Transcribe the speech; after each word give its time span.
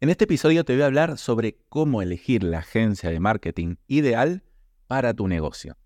En 0.00 0.10
este 0.10 0.26
episodio 0.26 0.64
te 0.64 0.74
voy 0.74 0.82
a 0.82 0.86
hablar 0.86 1.18
sobre 1.18 1.58
cómo 1.68 2.02
elegir 2.02 2.44
la 2.44 2.60
agencia 2.60 3.10
de 3.10 3.18
marketing 3.18 3.78
ideal 3.88 4.44
para 4.86 5.12
tu 5.12 5.26
negocio. 5.26 5.76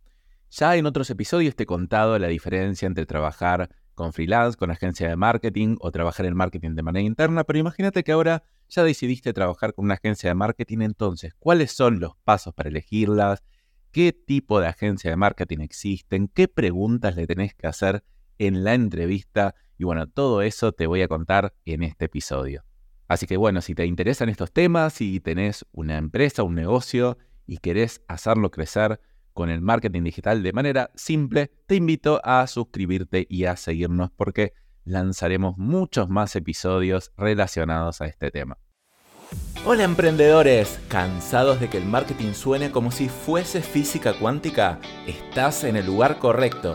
Ya 0.51 0.77
en 0.77 0.85
otros 0.85 1.09
episodios 1.09 1.57
te 1.57 1.63
he 1.63 1.67
contado 1.67 2.19
la 2.19 2.29
diferencia 2.29 2.85
entre 2.85 3.07
trabajar 3.07 3.71
con 3.95 4.13
freelance, 4.13 4.59
con 4.59 4.71
agencia 4.71 5.09
de 5.09 5.17
marketing 5.17 5.77
o 5.81 5.91
trabajar 5.91 6.27
en 6.27 6.37
marketing 6.37 6.75
de 6.75 6.83
manera 6.83 7.07
interna, 7.07 7.45
pero 7.45 7.59
imagínate 7.59 8.05
que 8.05 8.13
ahora 8.13 8.43
ya 8.69 8.85
decidiste 8.85 9.33
trabajar 9.33 9.73
con 9.73 9.87
una 9.87 9.95
agencia 9.95 10.29
de 10.29 10.35
marketing, 10.35 10.83
entonces, 10.83 11.33
¿cuáles 11.39 11.73
son 11.73 11.99
los 11.99 12.13
pasos 12.23 12.53
para 12.53 12.69
elegirlas? 12.69 13.43
¿Qué 13.93 14.13
tipo 14.13 14.61
de 14.61 14.67
agencia 14.67 15.09
de 15.09 15.17
marketing 15.17 15.61
existen? 15.61 16.29
¿Qué 16.29 16.49
preguntas 16.49 17.17
le 17.17 17.27
tenés 17.27 17.55
que 17.55 17.67
hacer 17.67 18.05
en 18.37 18.63
la 18.63 18.75
entrevista? 18.75 19.55
Y 19.79 19.85
bueno, 19.85 20.07
todo 20.07 20.43
eso 20.43 20.73
te 20.73 20.87
voy 20.87 21.01
a 21.01 21.09
contar 21.09 21.55
en 21.65 21.83
este 21.83 22.05
episodio. 22.05 22.63
Así 23.09 23.27
que 23.27 23.37
bueno, 23.37 23.61
si 23.61 23.75
te 23.75 23.87
interesan 23.87 24.29
estos 24.29 24.53
temas, 24.53 24.95
si 24.95 25.21
tenés 25.21 25.67
una 25.73 25.99
empresa, 25.99 26.43
un 26.43 26.55
negocio 26.55 27.19
y 27.47 27.59
querés 27.59 28.03
hacerlo 28.09 28.51
crecer 28.51 29.01
con 29.33 29.51
el 29.51 29.61
marketing 29.61 30.03
digital 30.05 30.43
de 30.43 30.53
manera 30.53 30.91
simple, 30.95 31.51
te 31.67 31.77
invito 31.77 32.21
a 32.25 32.47
suscribirte 32.47 33.27
y 33.29 33.45
a 33.45 33.57
seguirnos 33.57 34.11
porque 34.11 34.53
lanzaremos 34.85 35.57
muchos 35.59 36.09
más 36.09 36.37
episodios 36.37 37.13
relacionados 37.17 38.01
a 38.01 38.07
este 38.07 38.31
tema. 38.31 38.59
Hola 39.65 39.85
emprendedores, 39.85 40.81
¿cansados 40.89 41.61
de 41.61 41.71
que 41.71 41.79
el 41.79 41.85
marketing 41.85 42.33
suene 42.33 42.71
como 42.71 42.91
si 42.91 43.09
fuese 43.09 43.63
física 43.63 44.13
cuántica? 44.19 44.81
Estás 45.07 45.65
en 45.65 45.77
el 45.77 45.87
lugar 45.87 46.19
correcto 46.19 46.75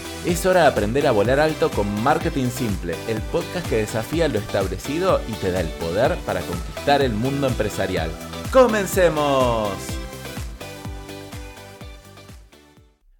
Es 0.23 0.45
hora 0.45 0.61
de 0.61 0.67
aprender 0.67 1.07
a 1.07 1.11
volar 1.11 1.39
alto 1.39 1.71
con 1.71 2.03
Marketing 2.03 2.49
Simple, 2.49 2.93
el 3.07 3.19
podcast 3.31 3.67
que 3.67 3.77
desafía 3.77 4.27
lo 4.27 4.37
establecido 4.37 5.19
y 5.27 5.31
te 5.33 5.51
da 5.51 5.61
el 5.61 5.67
poder 5.79 6.15
para 6.27 6.41
conquistar 6.41 7.01
el 7.01 7.11
mundo 7.11 7.47
empresarial. 7.47 8.11
¡Comencemos! 8.53 9.71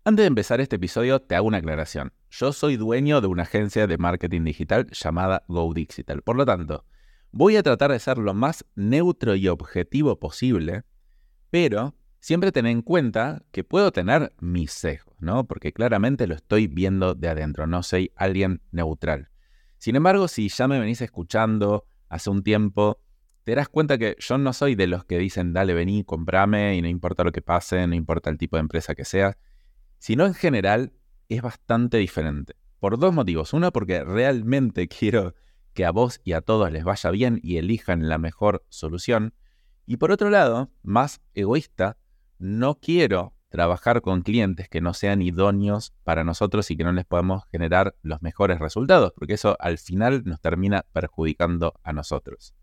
Antes 0.06 0.24
de 0.24 0.28
empezar 0.28 0.62
este 0.62 0.76
episodio, 0.76 1.20
te 1.20 1.34
hago 1.34 1.48
una 1.48 1.58
aclaración. 1.58 2.14
Yo 2.30 2.54
soy 2.54 2.78
dueño 2.78 3.20
de 3.20 3.28
una 3.28 3.44
agencia 3.44 3.88
de 3.88 3.98
marketing 3.98 4.44
digital 4.44 4.86
llamada 4.92 5.44
GoDigital. 5.48 6.22
Por 6.22 6.36
lo 6.36 6.46
tanto, 6.46 6.86
voy 7.32 7.56
a 7.56 7.64
tratar 7.64 7.92
de 7.92 8.00
ser 8.00 8.20
lo 8.20 8.36
más 8.36 8.64
neutro 8.76 9.34
y 9.34 9.48
objetivo 9.48 10.20
posible, 10.20 10.84
pero 11.50 11.96
siempre 12.22 12.52
ten 12.52 12.68
en 12.68 12.82
cuenta 12.82 13.44
que 13.52 13.64
puedo 13.64 13.92
tener 13.92 14.34
mis 14.40 14.72
sesgos, 14.72 15.16
¿no? 15.20 15.46
Porque 15.46 15.74
claramente 15.74 16.28
lo 16.28 16.36
estoy 16.36 16.68
viendo 16.68 17.16
de 17.16 17.28
adentro, 17.28 17.68
no 17.68 17.84
soy 17.84 18.12
alguien 18.16 18.62
neutral. 18.72 19.30
Sin 19.80 19.96
embargo, 19.96 20.28
si 20.28 20.48
ya 20.48 20.68
me 20.68 20.80
venís 20.80 21.02
escuchando 21.02 21.86
hace 22.08 22.30
un 22.30 22.44
tiempo, 22.44 23.02
te 23.44 23.54
darás 23.54 23.70
cuenta 23.70 23.98
que 23.98 24.16
yo 24.20 24.38
no 24.38 24.54
soy 24.54 24.76
de 24.76 24.86
los 24.86 25.04
que 25.04 25.18
dicen, 25.18 25.52
dale, 25.52 25.74
vení, 25.74 26.04
comprame 26.04 26.76
y 26.76 26.82
no 26.84 26.88
importa 26.88 27.24
lo 27.24 27.32
que 27.32 27.42
pase, 27.42 27.88
no 27.88 27.96
importa 27.96 28.30
el 28.30 28.38
tipo 28.38 28.56
de 28.56 28.62
empresa 28.62 28.94
que 28.94 29.04
sea, 29.04 29.38
sino 29.98 30.28
en 30.28 30.36
general 30.36 30.94
es 31.28 31.42
bastante 31.42 31.98
diferente. 31.98 32.56
Por 32.80 33.00
dos 33.00 33.14
motivos. 33.14 33.54
Uno, 33.54 33.72
porque 33.72 34.04
realmente 34.04 34.88
quiero 35.00 35.34
que 35.74 35.86
a 35.86 35.92
vos 35.92 36.22
y 36.24 36.34
a 36.34 36.42
todos 36.42 36.72
les 36.72 36.84
vaya 36.84 37.10
bien 37.10 37.40
y 37.42 37.58
elijan 37.58 38.08
la 38.08 38.20
mejor 38.20 38.64
solución. 38.70 39.34
Y 39.88 39.98
por 39.98 40.12
otro 40.12 40.30
lado, 40.30 40.72
más 40.84 41.22
egoísta, 41.34 41.98
no 42.42 42.80
quiero 42.80 43.34
trabajar 43.50 44.02
con 44.02 44.22
clientes 44.22 44.68
que 44.70 44.82
no 44.82 44.94
sean 44.94 45.22
idóneos 45.22 45.94
para 46.04 46.24
nosotros 46.24 46.72
y 46.72 46.78
que 46.78 46.84
no 46.84 46.92
les 46.92 47.06
podamos 47.06 47.44
generar 47.52 47.96
los 48.02 48.22
mejores 48.22 48.60
resultados, 48.60 49.14
porque 49.16 49.34
eso 49.34 49.58
al 49.60 49.78
final 49.78 50.24
nos 50.26 50.40
termina 50.40 50.86
perjudicando 50.94 51.74
a 51.84 51.94
nosotros. 51.94 52.56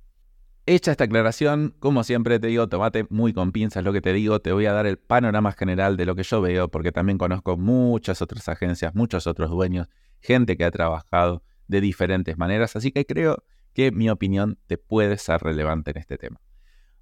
Hecha 0.66 0.90
esta 0.90 1.04
aclaración, 1.04 1.74
como 1.78 2.04
siempre 2.04 2.40
te 2.40 2.48
digo, 2.48 2.68
tomate 2.68 3.06
muy 3.08 3.32
con 3.32 3.52
pinzas 3.52 3.84
lo 3.84 3.92
que 3.92 4.00
te 4.00 4.12
digo, 4.12 4.40
te 4.40 4.52
voy 4.52 4.66
a 4.66 4.72
dar 4.72 4.86
el 4.86 4.98
panorama 4.98 5.52
general 5.52 5.96
de 5.96 6.06
lo 6.06 6.14
que 6.14 6.22
yo 6.24 6.40
veo, 6.40 6.68
porque 6.68 6.90
también 6.90 7.16
conozco 7.16 7.56
muchas 7.56 8.20
otras 8.20 8.48
agencias, 8.48 8.94
muchos 8.94 9.26
otros 9.26 9.50
dueños, 9.50 9.88
gente 10.20 10.56
que 10.56 10.64
ha 10.64 10.70
trabajado 10.70 11.42
de 11.68 11.80
diferentes 11.80 12.36
maneras, 12.36 12.76
así 12.76 12.92
que 12.92 13.06
creo 13.06 13.44
que 13.74 13.92
mi 13.92 14.10
opinión 14.10 14.58
te 14.66 14.76
puede 14.76 15.18
ser 15.18 15.40
relevante 15.40 15.92
en 15.92 15.98
este 15.98 16.18
tema. 16.18 16.40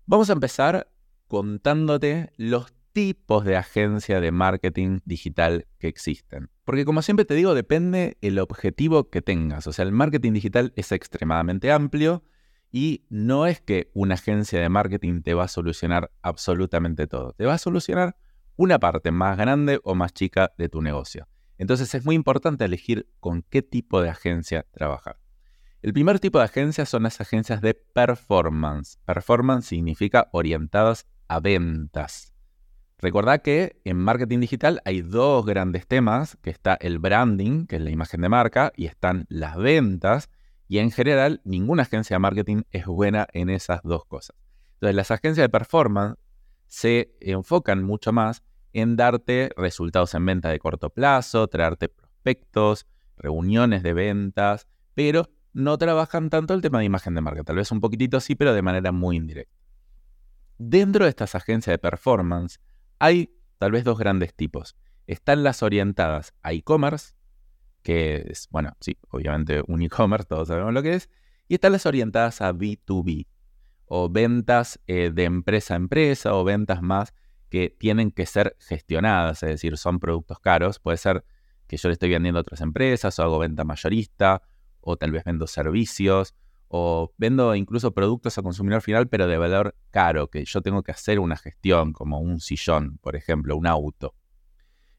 Vamos 0.07 0.29
a 0.31 0.35
empezar 0.35 0.89
contándote 1.29 2.33
los 2.37 2.73
tipos 2.93 3.45
de 3.45 3.57
agencia 3.57 4.21
de 4.21 4.31
marketing 4.31 5.01
digital 5.05 5.67
que 5.79 5.89
existen. 5.89 6.51
Porque 6.65 6.85
como 6.85 7.03
siempre 7.03 7.27
te 7.27 7.35
digo, 7.35 7.55
depende 7.55 8.17
el 8.23 8.39
objetivo 8.39 9.11
que 9.11 9.21
tengas. 9.21 9.67
O 9.67 9.73
sea, 9.73 9.85
el 9.85 9.93
marketing 9.93 10.33
digital 10.33 10.73
es 10.77 10.93
extremadamente 10.93 11.71
amplio 11.71 12.25
y 12.73 13.05
no 13.11 13.47
es 13.47 13.61
que 13.61 13.91
una 13.93 14.15
agencia 14.15 14.61
de 14.61 14.69
marketing 14.69 15.23
te 15.23 15.35
va 15.35 15.45
a 15.45 15.49
solucionar 15.49 16.11
absolutamente 16.23 17.07
todo. 17.07 17.33
Te 17.33 17.45
va 17.45 17.55
a 17.55 17.59
solucionar 17.59 18.17
una 18.57 18.79
parte 18.79 19.11
más 19.11 19.37
grande 19.37 19.81
o 19.85 19.95
más 19.95 20.15
chica 20.15 20.53
de 20.57 20.69
tu 20.69 20.81
negocio. 20.81 21.29
Entonces 21.59 21.95
es 21.95 22.05
muy 22.05 22.15
importante 22.15 22.65
elegir 22.65 23.09
con 23.21 23.43
qué 23.43 23.63
tipo 23.63 24.01
de 24.01 24.09
agencia 24.09 24.67
trabajar. 24.71 25.19
El 25.83 25.93
primer 25.93 26.19
tipo 26.19 26.39
de 26.39 26.47
agencias 26.47 26.89
son 26.89 27.05
las 27.05 27.21
agencias 27.21 27.61
de 27.61 27.75
performance. 27.75 28.99
Performance 29.05 29.67
significa 29.67 30.29
orientadas 30.33 31.07
a 31.29 31.41
ventas. 31.41 32.33
Recordad 32.99 33.43
que 33.43 33.81
en 33.85 33.99
marketing 33.99 34.41
digital 34.41 34.81
hay 34.85 35.03
dos 35.03 35.45
grandes 35.45 35.87
temas, 35.87 36.39
que 36.43 36.51
está 36.51 36.75
el 36.81 36.99
branding, 36.99 37.67
que 37.67 37.77
es 37.77 37.83
la 37.83 37.91
imagen 37.91 38.23
de 38.23 38.29
marca, 38.29 38.73
y 38.75 38.87
están 38.87 39.27
las 39.29 39.57
ventas, 39.57 40.31
y 40.67 40.79
en 40.79 40.91
general 40.91 41.43
ninguna 41.45 41.83
agencia 41.83 42.15
de 42.15 42.21
marketing 42.21 42.63
es 42.71 42.87
buena 42.87 43.27
en 43.33 43.51
esas 43.51 43.83
dos 43.83 44.05
cosas. 44.07 44.37
Entonces 44.75 44.97
las 44.97 45.11
agencias 45.11 45.45
de 45.45 45.49
performance 45.49 46.19
se 46.67 47.15
enfocan 47.21 47.83
mucho 47.83 48.13
más 48.13 48.43
en 48.73 48.97
darte 48.97 49.51
resultados 49.57 50.15
en 50.15 50.27
venta 50.27 50.49
de 50.49 50.59
corto 50.59 50.91
plazo, 50.91 51.49
traerte 51.49 51.89
prospectos, 51.89 52.87
reuniones 53.17 53.83
de 53.83 53.95
ventas, 53.95 54.67
pero 54.95 55.29
no 55.53 55.79
trabajan 55.79 56.29
tanto 56.29 56.55
el 56.55 56.61
tema 56.61 56.81
de 56.81 56.85
imagen 56.85 57.15
de 57.15 57.21
marca. 57.21 57.45
Tal 57.45 57.57
vez 57.57 57.71
un 57.73 57.81
poquitito 57.81 58.21
sí, 58.21 58.35
pero 58.35 58.53
de 58.53 58.63
manera 58.63 58.93
muy 58.93 59.17
indirecta. 59.17 59.66
Dentro 60.59 61.05
de 61.05 61.11
estas 61.11 61.35
agencias 61.35 61.75
de 61.75 61.79
performance 61.79 62.61
hay 62.99 63.31
tal 63.59 63.73
vez 63.73 63.85
dos 63.85 63.99
grandes 63.99 64.35
tipos. 64.35 64.77
Están 65.07 65.43
las 65.43 65.63
orientadas 65.63 66.35
a 66.43 66.53
e-commerce, 66.53 67.15
que 67.83 68.27
es, 68.29 68.49
bueno, 68.51 68.73
sí, 68.81 68.97
obviamente 69.11 69.63
un 69.67 69.83
e-commerce, 69.83 70.27
todos 70.27 70.49
sabemos 70.49 70.73
lo 70.73 70.83
que 70.83 70.95
es, 70.95 71.11
y 71.49 71.55
están 71.55 71.73
las 71.73 71.87
orientadas 71.87 72.41
a 72.41 72.53
B2B, 72.53 73.27
o 73.87 74.09
ventas 74.09 74.81
eh, 74.87 75.11
de 75.15 75.25
empresa 75.25 75.75
a 75.75 75.77
empresa, 75.77 76.35
o 76.35 76.43
ventas 76.43 76.83
más 76.83 77.15
que 77.49 77.71
tienen 77.71 78.11
que 78.11 78.27
ser 78.27 78.57
gestionadas, 78.59 79.43
es 79.43 79.51
decir, 79.51 79.77
son 79.77 80.01
productos 80.01 80.41
caros, 80.41 80.81
puede 80.81 80.97
ser 80.97 81.25
que 81.69 81.77
yo 81.77 81.89
le 81.89 81.93
estoy 81.93 82.11
vendiendo 82.11 82.39
a 82.39 82.43
otras 82.43 82.61
empresas, 82.61 83.19
o 83.19 83.23
hago 83.23 83.39
venta 83.39 83.65
mayorista, 83.65 84.43
o 84.81 84.97
tal 84.97 85.13
vez 85.13 85.25
vendo 85.25 85.47
servicios, 85.47 86.35
o 86.69 87.13
vendo 87.17 87.55
incluso 87.55 87.93
productos 87.93 88.37
a 88.39 88.43
consumidor 88.43 88.83
final, 88.83 89.09
pero 89.09 89.27
de 89.27 89.39
valor 89.39 89.77
caro, 89.91 90.29
que 90.29 90.45
yo 90.45 90.63
tengo 90.63 90.83
que 90.83 90.93
hacer 90.93 91.21
una 91.21 91.37
gestión, 91.37 91.93
como 91.93 92.21
un 92.21 92.41
sillón, 92.41 92.99
por 92.99 93.17
ejemplo, 93.17 93.57
un 93.57 93.67
auto. 93.67 94.15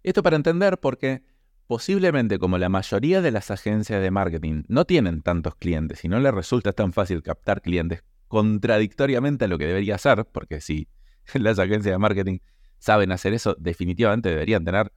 Esto 0.03 0.23
para 0.23 0.37
entender 0.37 0.79
porque 0.79 1.23
posiblemente 1.67 2.39
como 2.39 2.57
la 2.57 2.69
mayoría 2.69 3.21
de 3.21 3.31
las 3.31 3.51
agencias 3.51 4.01
de 4.01 4.11
marketing 4.11 4.63
no 4.67 4.85
tienen 4.85 5.21
tantos 5.21 5.55
clientes 5.55 6.03
y 6.05 6.07
no 6.07 6.19
les 6.19 6.33
resulta 6.33 6.71
tan 6.71 6.93
fácil 6.93 7.21
captar 7.21 7.61
clientes 7.61 8.03
contradictoriamente 8.29 9.45
a 9.45 9.47
lo 9.47 9.57
que 9.57 9.67
debería 9.67 9.95
hacer, 9.95 10.25
porque 10.31 10.61
si 10.61 10.87
las 11.33 11.59
agencias 11.59 11.93
de 11.93 11.97
marketing 11.97 12.39
saben 12.79 13.11
hacer 13.11 13.33
eso, 13.33 13.55
definitivamente 13.59 14.29
deberían 14.29 14.63
tener 14.63 14.91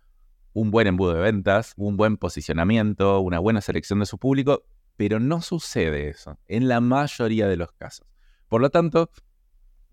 un 0.52 0.70
buen 0.70 0.87
embudo 0.87 1.14
de 1.14 1.20
ventas, 1.20 1.75
un 1.76 1.96
buen 1.96 2.17
posicionamiento, 2.17 3.20
una 3.20 3.38
buena 3.38 3.61
selección 3.61 4.00
de 4.00 4.06
su 4.06 4.19
público, 4.19 4.64
pero 5.00 5.19
no 5.19 5.41
sucede 5.41 6.11
eso 6.11 6.38
en 6.47 6.69
la 6.69 6.82
mayoría 6.82 7.49
de 7.49 7.56
los 7.56 7.73
casos. 7.73 8.06
Por 8.49 8.61
lo 8.61 8.69
tanto, 8.69 9.11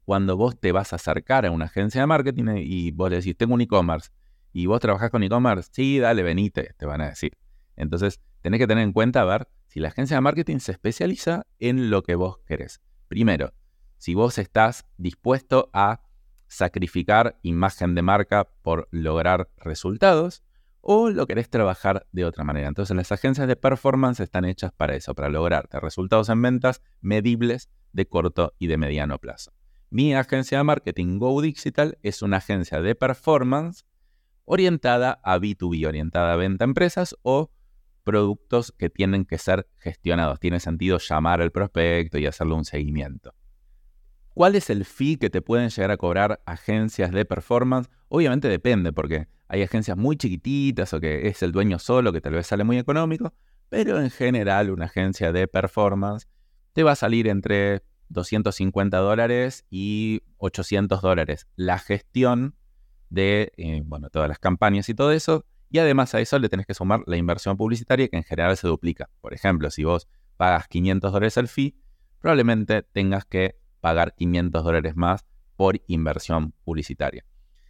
cuando 0.04 0.36
vos 0.36 0.60
te 0.60 0.74
vas 0.74 0.92
a 0.92 0.98
acercar 0.98 1.46
a 1.46 1.52
una 1.52 1.64
agencia 1.64 2.02
de 2.02 2.08
marketing 2.08 2.58
y 2.58 2.92
vos 2.92 3.10
le 3.10 3.16
decís, 3.16 3.38
tengo 3.38 3.54
un 3.54 3.62
e-commerce, 3.62 4.10
y 4.52 4.66
vos 4.66 4.82
trabajás 4.82 5.10
con 5.10 5.24
e-commerce, 5.24 5.70
sí, 5.72 6.00
dale, 6.00 6.24
venite, 6.24 6.74
te 6.76 6.86
van 6.86 7.00
a 7.00 7.08
decir. 7.08 7.38
Entonces, 7.78 8.20
tenés 8.42 8.60
que 8.60 8.68
tener 8.68 8.84
en 8.84 8.92
cuenta, 8.92 9.22
a 9.22 9.24
ver, 9.24 9.48
si 9.68 9.80
la 9.80 9.88
agencia 9.88 10.18
de 10.18 10.20
marketing 10.20 10.58
se 10.58 10.74
especializa 10.74 11.48
en 11.58 11.90
lo 11.90 12.04
que 12.04 12.16
vos 12.16 12.40
querés. 12.46 12.82
Primero, 13.08 13.54
si 13.96 14.14
vos 14.14 14.38
estás 14.38 14.88
dispuesto 14.98 15.70
a 15.72 16.02
sacrificar 16.48 17.40
imagen 17.44 17.96
de 17.96 18.02
marca 18.02 18.50
por 18.62 18.90
lograr 18.92 19.50
resultados, 19.56 20.44
o 20.82 21.10
lo 21.10 21.28
querés 21.28 21.50
trabajar 21.50 22.08
de 22.12 22.26
otra 22.26 22.44
manera. 22.44 22.68
Entonces 22.68 22.96
las 22.96 23.12
agencias 23.12 23.48
de 23.48 23.56
performance 23.56 24.20
están 24.20 24.46
hechas 24.46 24.72
para 24.72 24.96
eso, 24.96 25.16
para 25.16 25.30
lograrte 25.30 25.80
resultados 25.80 26.30
en 26.30 26.42
ventas 26.42 26.82
medibles 27.02 27.70
de 27.94 28.08
corto 28.08 28.54
y 28.60 28.68
de 28.68 28.78
mediano 28.78 29.20
plazo. 29.20 29.52
Mi 29.90 30.14
agencia 30.14 30.58
de 30.58 30.64
marketing 30.64 31.18
Go 31.20 31.42
Digital 31.42 31.98
es 32.04 32.22
una 32.22 32.38
agencia 32.38 32.82
de 32.82 32.96
performance 32.96 33.86
orientada 34.46 35.20
a 35.24 35.38
B2B, 35.38 35.88
orientada 35.88 36.34
a 36.34 36.36
venta 36.36 36.66
a 36.66 36.68
empresas 36.68 37.16
o 37.22 37.52
productos 38.04 38.72
que 38.72 38.90
tienen 38.90 39.26
que 39.26 39.38
ser 39.38 39.68
gestionados. 39.78 40.40
Tiene 40.40 40.60
sentido 40.62 40.98
llamar 40.98 41.42
al 41.42 41.52
prospecto 41.52 42.18
y 42.18 42.26
hacerle 42.26 42.54
un 42.54 42.64
seguimiento. 42.64 43.34
¿Cuál 44.34 44.56
es 44.56 44.70
el 44.70 44.86
fee 44.86 45.18
que 45.18 45.30
te 45.30 45.42
pueden 45.42 45.70
llegar 45.70 45.92
a 45.92 45.98
cobrar 45.98 46.42
agencias 46.46 47.12
de 47.12 47.26
performance? 47.26 47.90
Obviamente 48.08 48.48
depende, 48.48 48.94
porque 48.94 49.28
hay 49.48 49.64
agencias 49.64 49.98
muy 49.98 50.18
chiquititas 50.18 50.94
o 50.94 51.00
que 51.00 51.28
es 51.28 51.42
el 51.44 51.52
dueño 51.52 51.80
solo, 51.80 52.12
que 52.12 52.22
tal 52.22 52.34
vez 52.34 52.48
sale 52.48 52.64
muy 52.64 52.78
económico, 52.78 53.34
pero 53.70 54.00
en 54.00 54.10
general 54.10 54.70
una 54.70 54.86
agencia 54.86 55.32
de 55.32 55.48
performance 55.48 56.28
te 56.74 56.84
va 56.84 56.92
a 56.92 56.96
salir 56.96 57.28
entre 57.28 57.84
250 58.10 58.98
dólares 58.98 59.66
y 59.70 60.22
800 60.38 61.02
dólares 61.02 61.48
la 61.56 61.80
gestión 61.80 62.56
de 63.10 63.52
eh, 63.58 63.82
bueno, 63.86 64.10
todas 64.10 64.30
las 64.30 64.40
campañas 64.40 64.90
y 64.90 64.94
todo 64.94 65.12
eso. 65.12 65.46
Y 65.70 65.80
además 65.80 66.16
a 66.16 66.22
eso 66.22 66.40
le 66.40 66.48
tenés 66.48 66.66
que 66.66 66.74
sumar 66.74 67.02
la 67.08 67.18
inversión 67.18 67.58
publicitaria 67.58 68.08
que 68.08 68.16
en 68.16 68.24
general 68.24 68.56
se 68.56 68.68
duplica. 68.68 69.10
Por 69.20 69.34
ejemplo, 69.34 69.70
si 69.70 69.84
vos 69.84 70.08
pagas 70.38 70.68
500 70.68 71.12
dólares 71.12 71.38
al 71.38 71.50
fee, 71.50 71.76
probablemente 72.20 72.84
tengas 72.84 73.26
que 73.26 73.58
pagar 73.82 74.16
500 74.16 74.64
dólares 74.64 74.96
más 74.96 75.26
por 75.56 75.82
inversión 75.88 76.54
publicitaria. 76.64 77.26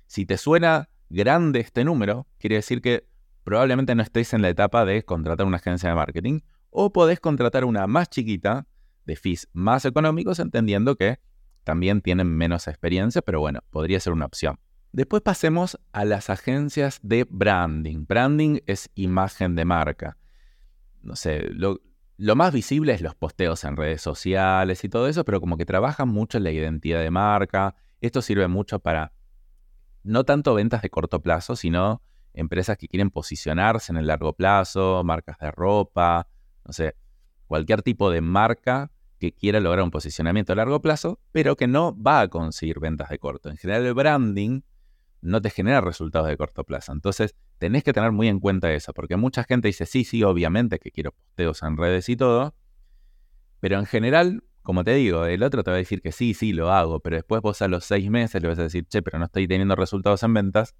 Si 0.05 0.25
te 0.25 0.37
suena 0.37 0.89
grande 1.09 1.59
este 1.59 1.83
número, 1.83 2.27
quiere 2.37 2.57
decir 2.57 2.81
que 2.81 3.07
probablemente 3.43 3.95
no 3.95 4.03
estéis 4.03 4.33
en 4.33 4.41
la 4.41 4.49
etapa 4.49 4.85
de 4.85 5.03
contratar 5.03 5.47
una 5.47 5.57
agencia 5.57 5.89
de 5.89 5.95
marketing 5.95 6.41
o 6.69 6.91
podés 6.91 7.19
contratar 7.19 7.65
una 7.65 7.87
más 7.87 8.09
chiquita 8.09 8.67
de 9.05 9.15
fees 9.15 9.47
más 9.53 9.85
económicos, 9.85 10.39
entendiendo 10.39 10.95
que 10.95 11.19
también 11.63 12.01
tienen 12.01 12.27
menos 12.27 12.67
experiencia, 12.67 13.21
pero 13.21 13.39
bueno, 13.39 13.61
podría 13.69 13.99
ser 13.99 14.13
una 14.13 14.25
opción. 14.25 14.59
Después 14.91 15.21
pasemos 15.21 15.79
a 15.91 16.05
las 16.05 16.29
agencias 16.29 16.99
de 17.03 17.25
branding. 17.29 18.05
Branding 18.07 18.59
es 18.65 18.89
imagen 18.95 19.55
de 19.55 19.65
marca. 19.65 20.17
No 21.01 21.15
sé, 21.15 21.47
lo, 21.51 21.81
lo 22.17 22.35
más 22.35 22.53
visible 22.53 22.93
es 22.93 23.01
los 23.01 23.15
posteos 23.15 23.63
en 23.63 23.77
redes 23.77 24.01
sociales 24.01 24.83
y 24.83 24.89
todo 24.89 25.07
eso, 25.07 25.23
pero 25.23 25.39
como 25.39 25.57
que 25.57 25.65
trabajan 25.65 26.09
mucho 26.09 26.37
en 26.37 26.45
la 26.45 26.51
identidad 26.51 27.01
de 27.01 27.11
marca. 27.11 27.75
Esto 28.01 28.21
sirve 28.21 28.47
mucho 28.47 28.79
para 28.79 29.13
no 30.07 30.23
tanto 30.23 30.53
ventas 30.53 30.81
de 30.81 30.89
corto 30.89 31.21
plazo, 31.21 31.55
sino 31.55 32.01
empresas 32.33 32.77
que 32.77 32.87
quieren 32.87 33.09
posicionarse 33.09 33.91
en 33.91 33.97
el 33.97 34.07
largo 34.07 34.33
plazo, 34.33 35.03
marcas 35.03 35.37
de 35.39 35.51
ropa, 35.51 36.27
no 36.65 36.73
sé, 36.73 36.95
cualquier 37.47 37.81
tipo 37.81 38.09
de 38.09 38.21
marca 38.21 38.91
que 39.19 39.33
quiera 39.33 39.59
lograr 39.59 39.83
un 39.83 39.91
posicionamiento 39.91 40.53
a 40.53 40.55
largo 40.55 40.81
plazo, 40.81 41.19
pero 41.31 41.55
que 41.55 41.67
no 41.67 41.95
va 42.01 42.21
a 42.21 42.27
conseguir 42.27 42.79
ventas 42.79 43.09
de 43.09 43.17
corto. 43.17 43.49
En 43.49 43.57
general 43.57 43.85
el 43.85 43.93
branding 43.93 44.61
no 45.21 45.41
te 45.41 45.49
genera 45.49 45.81
resultados 45.81 46.27
de 46.27 46.37
corto 46.37 46.63
plazo. 46.63 46.91
Entonces, 46.91 47.35
tenés 47.57 47.83
que 47.83 47.93
tener 47.93 48.11
muy 48.11 48.27
en 48.27 48.39
cuenta 48.39 48.71
eso, 48.71 48.93
porque 48.93 49.17
mucha 49.17 49.43
gente 49.43 49.67
dice, 49.67 49.85
sí, 49.85 50.03
sí, 50.03 50.23
obviamente 50.23 50.79
que 50.79 50.91
quiero 50.91 51.11
posteos 51.11 51.63
en 51.63 51.75
redes 51.75 52.07
y 52.09 52.15
todo, 52.15 52.53
pero 53.59 53.79
en 53.79 53.87
general, 53.87 54.43
como 54.67 54.83
te 54.83 54.95
digo, 54.95 55.25
el 55.25 55.43
otro 55.43 55.63
te 55.63 55.71
va 55.71 55.75
a 55.75 55.77
decir 55.77 56.01
que 56.01 56.11
sí, 56.11 56.33
sí, 56.33 56.51
lo 56.51 56.73
hago, 56.73 56.99
pero 56.99 57.15
después 57.15 57.41
vos 57.41 57.61
a 57.61 57.69
los 57.69 57.85
seis 57.85 58.09
meses 58.09 58.41
le 58.41 58.49
vas 58.49 58.59
a 58.59 58.63
decir, 58.63 58.85
che, 58.85 59.01
pero 59.01 59.17
no 59.17 59.23
estoy 59.23 59.47
teniendo 59.47 59.77
resultados 59.77 60.23
en 60.23 60.33
ventas, 60.33 60.75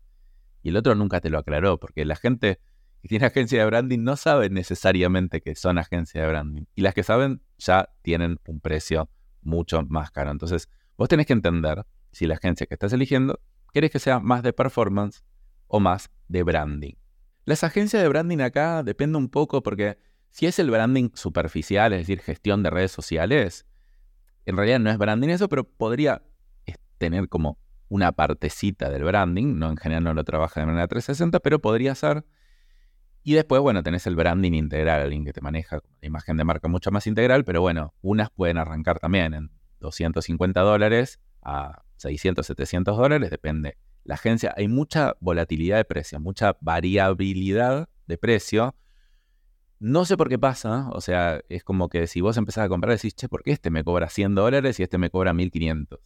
y 0.62 0.68
el 0.68 0.76
otro 0.76 0.94
nunca 0.94 1.22
te 1.22 1.30
lo 1.30 1.38
aclaró, 1.38 1.80
porque 1.80 2.04
la 2.04 2.18
gente 2.18 2.60
que 3.02 3.08
tiene 3.08 3.26
agencia 3.28 3.62
de 3.62 3.66
branding 3.66 4.00
no 4.00 4.18
sabe 4.18 4.50
necesariamente 4.50 5.40
que 5.40 5.56
son 5.56 5.78
agencia 5.78 6.22
de 6.22 6.28
branding, 6.28 6.64
y 6.76 6.82
las 6.82 6.94
que 6.96 7.04
saben 7.04 7.42
ya 7.58 7.88
tienen 8.02 8.42
un 8.46 8.60
precio 8.60 9.10
mucho 9.42 9.82
más 9.84 10.12
caro. 10.12 10.32
Entonces, 10.32 10.68
vos 10.98 11.08
tenés 11.08 11.26
que 11.26 11.32
entender 11.32 11.86
si 12.12 12.28
la 12.28 12.36
agencia 12.36 12.68
que 12.68 12.74
estás 12.74 12.92
eligiendo 12.92 13.40
querés 13.72 13.92
que 13.92 14.00
sea 14.00 14.20
más 14.20 14.44
de 14.44 14.52
performance 14.52 15.24
o 15.68 15.80
más 15.80 16.12
de 16.28 16.44
branding. 16.44 16.96
Las 17.46 17.64
agencias 17.64 18.04
de 18.04 18.10
branding 18.10 18.40
acá 18.40 18.84
depende 18.84 19.18
un 19.18 19.30
poco 19.30 19.64
porque 19.64 19.98
si 20.30 20.46
es 20.46 20.60
el 20.60 20.72
branding 20.72 21.12
superficial, 21.14 21.94
es 21.94 22.00
decir, 22.00 22.20
gestión 22.20 22.64
de 22.64 22.70
redes 22.70 22.92
sociales, 22.92 23.66
en 24.48 24.56
realidad 24.56 24.80
no 24.80 24.90
es 24.90 24.98
branding 24.98 25.28
eso, 25.28 25.50
pero 25.50 25.66
podría 25.66 26.24
tener 26.98 27.28
como 27.28 27.60
una 27.90 28.14
partecita 28.14 28.90
del 28.90 29.04
branding, 29.04 29.60
no 29.60 29.70
en 29.70 29.78
general 29.78 30.06
no 30.06 30.14
lo 30.14 30.24
trabaja 30.24 30.62
de 30.62 30.66
manera 30.66 30.88
360, 30.88 31.40
pero 31.42 31.60
podría 31.60 31.94
ser. 31.96 32.26
Y 33.24 33.34
después, 33.34 33.62
bueno, 33.62 33.84
tenés 33.84 34.08
el 34.08 34.16
branding 34.16 34.54
integral, 34.54 35.02
alguien 35.02 35.26
que 35.26 35.34
te 35.34 35.42
maneja 35.42 35.82
la 36.02 36.08
imagen 36.08 36.38
de 36.38 36.46
marca 36.46 36.70
mucho 36.70 36.92
más 36.92 37.08
integral, 37.08 37.44
pero 37.44 37.60
bueno, 37.60 37.94
unas 38.02 38.30
pueden 38.30 38.58
arrancar 38.58 39.00
también 39.00 39.34
en 39.34 39.52
250 39.82 40.62
dólares 40.62 41.20
a 41.42 41.84
600, 41.98 42.46
700 42.46 42.98
dólares, 42.98 43.30
depende. 43.30 43.78
La 44.06 44.16
agencia, 44.16 44.54
hay 44.56 44.70
mucha 44.70 45.16
volatilidad 45.20 45.76
de 45.76 45.84
precio, 45.84 46.22
mucha 46.22 46.56
variabilidad 46.62 47.90
de 48.08 48.18
precio. 48.18 48.76
No 49.80 50.06
sé 50.06 50.18
por 50.18 50.30
qué 50.30 50.40
pasa, 50.40 50.90
o 50.92 51.02
sea, 51.02 51.42
es 51.50 51.64
como 51.64 51.90
que 51.90 52.08
si 52.08 52.22
vos 52.22 52.38
empezás 52.38 52.66
a 52.66 52.70
comprar 52.70 52.96
decís, 52.96 53.16
che, 53.16 53.30
¿por 53.30 53.44
qué 53.44 53.52
este 53.52 53.70
me 53.70 53.84
cobra 53.84 54.10
100 54.10 54.34
dólares 54.36 54.80
y 54.80 54.84
este 54.84 54.98
me 54.98 55.10
cobra 55.10 55.34
1500? 55.34 56.00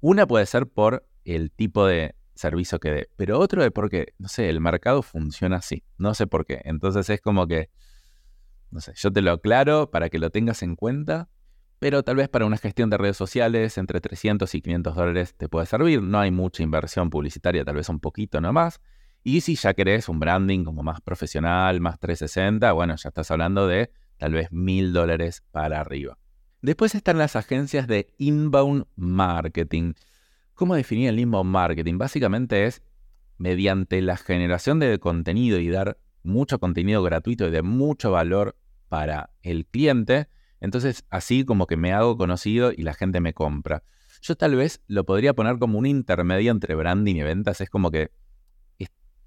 Una 0.00 0.26
puede 0.26 0.44
ser 0.46 0.66
por 0.66 1.08
el 1.24 1.50
tipo 1.50 1.86
de 1.86 2.14
servicio 2.34 2.78
que 2.78 2.90
dé, 2.90 3.10
pero 3.16 3.38
otro 3.38 3.64
es 3.64 3.70
porque, 3.72 4.14
no 4.18 4.28
sé, 4.28 4.50
el 4.50 4.60
mercado 4.60 5.02
funciona 5.02 5.56
así, 5.56 5.84
no 5.96 6.12
sé 6.12 6.26
por 6.26 6.44
qué. 6.44 6.60
Entonces 6.64 7.08
es 7.08 7.20
como 7.22 7.46
que, 7.46 7.70
no 8.70 8.80
sé, 8.80 8.92
yo 8.94 9.10
te 9.10 9.22
lo 9.22 9.32
aclaro 9.32 9.90
para 9.90 10.10
que 10.10 10.18
lo 10.18 10.30
tengas 10.30 10.62
en 10.62 10.76
cuenta 10.76 11.30
pero 11.78 12.02
tal 12.02 12.16
vez 12.16 12.28
para 12.28 12.46
una 12.46 12.56
gestión 12.56 12.90
de 12.90 12.96
redes 12.96 13.16
sociales 13.16 13.76
entre 13.76 14.00
300 14.00 14.54
y 14.54 14.62
500 14.62 14.94
dólares 14.94 15.34
te 15.36 15.48
puede 15.48 15.66
servir. 15.66 16.02
No 16.02 16.18
hay 16.18 16.30
mucha 16.30 16.62
inversión 16.62 17.10
publicitaria, 17.10 17.64
tal 17.64 17.76
vez 17.76 17.88
un 17.88 18.00
poquito 18.00 18.40
nomás. 18.40 18.80
Y 19.28 19.40
si 19.40 19.56
ya 19.56 19.74
querés 19.74 20.08
un 20.08 20.20
branding 20.20 20.62
como 20.62 20.84
más 20.84 21.00
profesional, 21.00 21.80
más 21.80 21.98
360, 21.98 22.70
bueno, 22.70 22.94
ya 22.94 23.08
estás 23.08 23.28
hablando 23.32 23.66
de 23.66 23.90
tal 24.18 24.34
vez 24.34 24.52
1000 24.52 24.92
dólares 24.92 25.42
para 25.50 25.80
arriba. 25.80 26.16
Después 26.62 26.94
están 26.94 27.18
las 27.18 27.34
agencias 27.34 27.88
de 27.88 28.06
inbound 28.18 28.86
marketing. 28.94 29.94
¿Cómo 30.54 30.76
definir 30.76 31.08
el 31.08 31.18
inbound 31.18 31.50
marketing? 31.50 31.98
Básicamente 31.98 32.66
es 32.66 32.84
mediante 33.36 34.00
la 34.00 34.16
generación 34.16 34.78
de 34.78 34.96
contenido 35.00 35.58
y 35.58 35.70
dar 35.70 35.98
mucho 36.22 36.60
contenido 36.60 37.02
gratuito 37.02 37.48
y 37.48 37.50
de 37.50 37.62
mucho 37.62 38.12
valor 38.12 38.56
para 38.88 39.30
el 39.42 39.66
cliente, 39.66 40.28
entonces, 40.60 41.04
así 41.10 41.44
como 41.44 41.66
que 41.66 41.76
me 41.76 41.92
hago 41.92 42.16
conocido 42.16 42.70
y 42.70 42.82
la 42.82 42.94
gente 42.94 43.20
me 43.20 43.34
compra. 43.34 43.82
Yo 44.22 44.36
tal 44.36 44.54
vez 44.54 44.82
lo 44.86 45.04
podría 45.04 45.34
poner 45.34 45.58
como 45.58 45.80
un 45.80 45.86
intermedio 45.86 46.52
entre 46.52 46.76
branding 46.76 47.16
y 47.16 47.22
ventas. 47.22 47.60
Es 47.60 47.68
como 47.68 47.90
que 47.90 48.12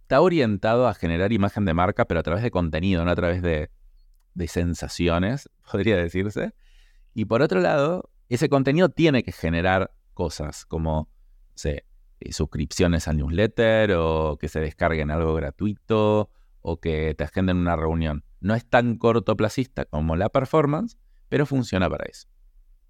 está 0.09 0.21
orientado 0.21 0.87
a 0.87 0.95
generar 0.95 1.31
imagen 1.33 1.65
de 1.65 1.75
marca, 1.75 2.05
pero 2.05 2.21
a 2.21 2.23
través 2.23 2.41
de 2.41 2.49
contenido, 2.49 3.05
no 3.05 3.11
a 3.11 3.15
través 3.15 3.43
de, 3.43 3.69
sensaciones, 4.47 5.47
podría 5.71 5.97
decirse. 5.97 6.55
Y 7.13 7.25
por 7.25 7.43
otro 7.43 7.59
lado, 7.59 8.09
ese 8.27 8.49
contenido 8.49 8.89
tiene 8.89 9.21
que 9.21 9.31
generar 9.31 9.93
cosas 10.15 10.65
como, 10.65 11.09
sé, 11.53 11.85
eh, 12.21 12.33
suscripciones 12.33 13.07
al 13.07 13.17
newsletter 13.17 13.91
o 13.97 14.39
que 14.39 14.47
se 14.47 14.59
descarguen 14.59 15.11
algo 15.11 15.35
gratuito 15.35 16.31
o 16.61 16.79
que 16.79 17.13
te 17.13 17.23
agenden 17.23 17.57
una 17.57 17.75
reunión. 17.75 18.23
No 18.39 18.55
es 18.55 18.65
tan 18.65 18.97
cortoplacista 18.97 19.85
como 19.85 20.15
la 20.15 20.29
performance, 20.29 20.97
pero 21.29 21.45
funciona 21.45 21.87
para 21.87 22.05
eso. 22.05 22.27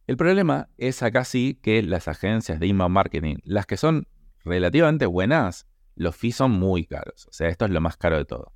El 0.08 0.16
problema 0.16 0.70
es 0.78 1.04
acá 1.04 1.26
sí 1.26 1.60
que 1.62 1.84
las 1.84 2.08
agencias 2.08 2.62
de 2.62 2.68
inbound 2.68 2.94
marketing, 2.94 3.36
las 3.44 3.66
que 3.66 3.76
son 3.76 4.08
relativamente 4.46 5.06
buenas, 5.06 5.68
los 6.00 6.16
fees 6.16 6.36
son 6.36 6.52
muy 6.52 6.86
caros. 6.86 7.28
O 7.28 7.32
sea, 7.32 7.50
esto 7.50 7.66
es 7.66 7.72
lo 7.72 7.82
más 7.82 7.98
caro 7.98 8.18
de 8.18 8.26
todo. 8.26 8.54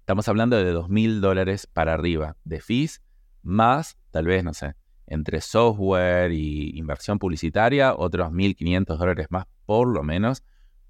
Estamos 0.00 0.28
hablando 0.28 0.56
de 0.56 0.74
2.000 0.74 1.20
dólares 1.20 1.66
para 1.66 1.94
arriba 1.94 2.36
de 2.44 2.60
fees, 2.60 3.02
más 3.42 3.98
tal 4.10 4.26
vez, 4.26 4.42
no 4.42 4.54
sé, 4.54 4.74
entre 5.06 5.40
software 5.40 6.32
y 6.32 6.76
inversión 6.78 7.18
publicitaria, 7.18 7.94
otros 7.94 8.30
1.500 8.32 8.96
dólares 8.96 9.26
más 9.30 9.46
por 9.66 9.86
lo 9.86 10.02
menos. 10.02 10.42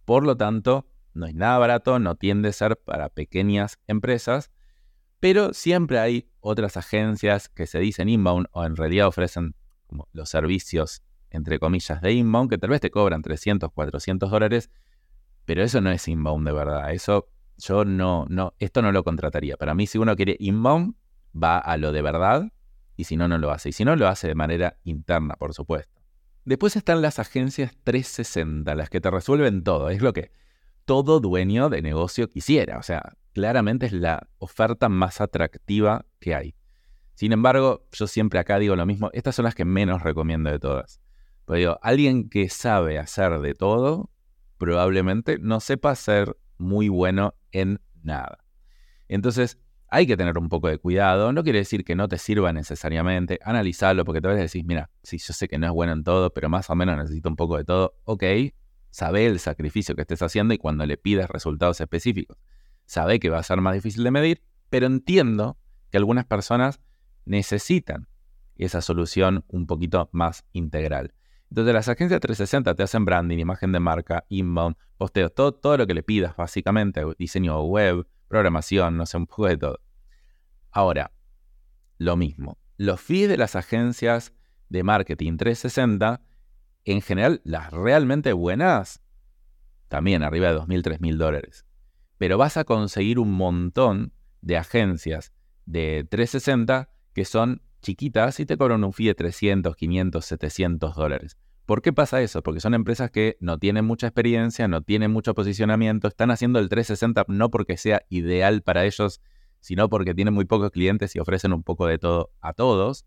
Por 0.05 0.25
lo 0.25 0.37
tanto, 0.37 0.87
no 1.14 1.26
es 1.26 1.35
nada 1.35 1.59
barato, 1.59 1.99
no 1.99 2.14
tiende 2.14 2.49
a 2.49 2.52
ser 2.52 2.76
para 2.78 3.09
pequeñas 3.09 3.78
empresas 3.87 4.50
pero 5.21 5.52
siempre 5.52 5.99
hay 5.99 6.28
otras 6.40 6.76
agencias 6.76 7.49
que 7.49 7.67
se 7.67 7.78
dicen 7.81 8.09
inbound 8.09 8.47
o 8.52 8.64
en 8.64 8.76
realidad 8.76 9.09
ofrecen 9.09 9.55
como 9.87 10.09
los 10.12 10.28
servicios, 10.28 11.02
entre 11.31 11.59
comillas, 11.59 12.00
de 12.00 12.12
inbound, 12.12 12.50
que 12.50 12.59
tal 12.59 12.71
vez 12.71 12.81
te 12.81 12.90
cobran 12.90 13.23
300, 13.23 13.73
400 13.73 14.31
dólares, 14.31 14.71
pero 15.49 15.62
eso 15.62 15.81
no 15.81 15.90
es 15.90 16.07
inbound 16.07 16.47
de 16.47 16.52
verdad. 16.52 16.93
Eso 16.93 17.31
yo 17.57 17.87
no, 17.87 18.26
no, 18.28 18.52
esto 18.59 18.83
no 18.83 18.93
lo 18.93 19.02
contrataría. 19.02 19.57
Para 19.57 19.75
mí, 19.75 19.87
si 19.87 19.97
uno 19.97 20.14
quiere 20.14 20.37
inbound, 20.40 20.95
va 21.35 21.57
a 21.57 21.78
lo 21.78 21.90
de 21.90 22.02
verdad 22.02 22.52
y 22.97 23.05
si 23.05 23.17
no, 23.17 23.28
no 23.28 23.38
lo 23.38 23.50
hace. 23.50 23.71
Y 23.71 23.73
si 23.73 23.83
no, 23.83 23.97
lo 23.97 24.09
hace 24.09 24.28
de 24.28 24.35
manera 24.35 24.76
interna, 24.85 25.37
por 25.37 25.55
supuesto. 25.55 26.02
Después 26.45 26.76
están 26.76 27.00
las 27.00 27.19
agencias 27.19 27.73
360, 27.83 28.75
las 28.75 28.90
que 28.90 29.00
te 29.00 29.11
resuelven 29.11 29.64
todo. 29.64 29.88
Es 29.88 30.02
lo 30.02 30.12
que 30.12 30.33
todo 30.85 31.19
dueño 31.19 31.71
de 31.71 31.81
negocio 31.81 32.28
quisiera. 32.28 32.76
O 32.76 32.83
sea, 32.83 33.14
claramente 33.33 33.87
es 33.87 33.95
la 33.95 34.28
oferta 34.37 34.90
más 34.90 35.23
atractiva 35.23 36.05
que 36.21 36.35
hay. 36.35 36.57
Sin 37.14 37.33
embargo, 37.33 37.87
yo 37.93 38.07
siempre 38.07 38.38
acá 38.38 38.59
digo 38.59 38.76
lo 38.76 38.85
mismo, 38.85 39.09
estas 39.14 39.35
son 39.35 39.47
las 39.47 39.55
que 39.55 39.64
menos 39.64 40.02
recomiendo 40.02 40.50
de 40.50 40.59
todas. 40.59 41.00
Pues 41.47 41.61
digo, 41.61 41.78
alguien 41.81 42.28
que 42.28 42.50
sabe 42.50 42.99
hacer 42.99 43.38
de 43.38 43.55
todo, 43.55 44.11
probablemente 44.59 45.38
no 45.38 45.61
sepa 45.61 45.95
ser 45.95 46.37
muy 46.59 46.88
bueno 46.88 47.35
en 47.53 47.81
nada. 48.03 48.45
Entonces, 49.09 49.59
hay 49.91 50.07
que 50.07 50.17
tener 50.17 50.37
un 50.37 50.49
poco 50.49 50.69
de 50.69 50.79
cuidado. 50.79 51.33
No 51.33 51.43
quiere 51.43 51.61
decir 51.61 51.85
que 51.85 51.95
no 51.97 52.09
te 52.09 52.19
sirva 52.19 52.53
necesariamente. 52.53 53.38
Analizarlo, 53.43 54.05
porque 54.05 54.21
vas 54.21 54.37
a 54.37 54.41
decir, 54.41 54.65
mira, 54.65 54.91
sí, 55.03 55.19
yo 55.19 55.33
sé 55.33 55.49
que 55.49 55.59
no 55.59 55.67
es 55.67 55.73
bueno 55.73 55.93
en 55.95 56.05
todo, 56.05 56.33
pero 56.35 56.49
más 56.50 56.69
o 56.69 56.75
menos 56.75 56.97
necesito 56.99 57.29
un 57.29 57.37
poco 57.37 57.57
de 57.57 57.65
todo. 57.65 57.95
Ok, 58.05 58.25
sabe 58.91 59.27
el 59.27 59.38
sacrificio 59.38 59.95
que 59.95 60.03
estés 60.03 60.21
haciendo 60.21 60.53
y 60.53 60.59
cuando 60.59 60.85
le 60.85 60.99
pides 60.99 61.29
resultados 61.29 61.81
específicos. 61.81 62.37
Sabe 62.85 63.19
que 63.19 63.31
va 63.31 63.38
a 63.38 63.43
ser 63.43 63.61
más 63.61 63.75
difícil 63.75 64.05
de 64.05 64.11
medir, 64.11 64.43
pero 64.69 64.87
entiendo 64.87 65.59
que 65.91 65.97
algunas 65.97 66.27
personas 66.27 66.81
necesitan 67.25 68.09
esa 68.57 68.83
solución 68.83 69.45
un 69.49 69.67
poquito 69.67 70.11
más 70.12 70.45
integral. 70.53 71.15
Entonces 71.50 71.75
las 71.75 71.88
agencias 71.88 72.21
360 72.21 72.75
te 72.75 72.83
hacen 72.83 73.05
branding, 73.05 73.38
imagen 73.38 73.73
de 73.73 73.81
marca, 73.81 74.25
inbound, 74.28 74.76
posteos, 74.99 75.35
todo, 75.35 75.52
todo 75.52 75.78
lo 75.78 75.87
que 75.87 75.95
le 75.95 76.02
pidas 76.02 76.37
básicamente, 76.37 77.02
diseño 77.19 77.62
web, 77.62 78.07
programación, 78.28 78.97
no 78.97 79.07
sé, 79.07 79.17
un 79.17 79.26
poco 79.26 79.47
de 79.47 79.57
todo. 79.57 79.81
Ahora, 80.71 81.12
lo 81.97 82.17
mismo. 82.17 82.59
Los 82.76 83.00
fees 83.00 83.28
de 83.28 83.38
las 83.38 83.57
agencias 83.57 84.35
de 84.69 84.83
marketing 84.83 85.37
360, 85.37 86.21
en 86.85 87.00
general, 87.00 87.40
las 87.45 87.73
realmente 87.73 88.33
buenas, 88.33 89.02
también 89.88 90.23
arriba 90.23 90.49
de 90.49 90.59
2.000, 90.59 90.83
3.000 90.83 91.17
dólares. 91.17 91.67
Pero 92.19 92.37
vas 92.37 92.57
a 92.57 92.64
conseguir 92.64 93.19
un 93.19 93.33
montón 93.33 94.12
de 94.43 94.57
agencias 94.59 95.33
de 95.64 96.07
360 96.09 96.90
que 97.14 97.25
son 97.25 97.62
chiquitas 97.81 98.41
y 98.41 98.47
te 98.47 98.57
cobran 98.57 98.85
un 98.85 98.93
fee 98.93 99.07
de 99.07 99.15
300, 99.15 99.77
500, 99.77 100.25
700 100.25 100.95
dólares. 100.95 101.37
¿Por 101.67 101.83
qué 101.83 101.93
pasa 101.93 102.23
eso? 102.23 102.43
Porque 102.43 102.61
son 102.61 102.73
empresas 102.73 103.11
que 103.11 103.37
no 103.41 103.59
tienen 103.59 103.85
mucha 103.85 104.07
experiencia, 104.07 104.69
no 104.69 104.81
tienen 104.81 105.11
mucho 105.11 105.35
posicionamiento, 105.35 106.09
están 106.09 106.31
haciendo 106.31 106.61
el 106.61 106.71
360 106.71 107.27
no 107.29 107.51
porque 107.51 107.77
sea 107.77 108.03
ideal 108.09 108.63
para 108.63 108.87
ellos, 108.87 109.21
sino 109.61 109.91
porque 109.91 110.15
tienen 110.15 110.33
muy 110.33 110.47
pocos 110.47 110.71
clientes 110.71 111.15
y 111.15 111.19
ofrecen 111.19 111.53
un 111.53 111.63
poco 111.63 111.87
de 111.87 111.99
todo 111.99 112.31
a 112.41 112.55
todos. 112.55 113.05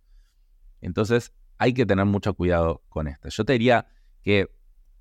Entonces 0.79 1.33
hay 1.57 1.73
que 1.73 1.87
tener 1.87 2.05
mucho 2.05 2.35
cuidado 2.35 2.83
con 2.87 3.07
esto. 3.07 3.29
Yo 3.29 3.45
te 3.45 3.53
diría 3.53 3.87
que 4.21 4.51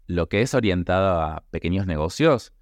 lo 0.06 0.30
que 0.30 0.40
es 0.40 0.54
orientado 0.54 1.20
a 1.20 1.44
pequeños 1.50 1.86
negocios, 1.86 2.54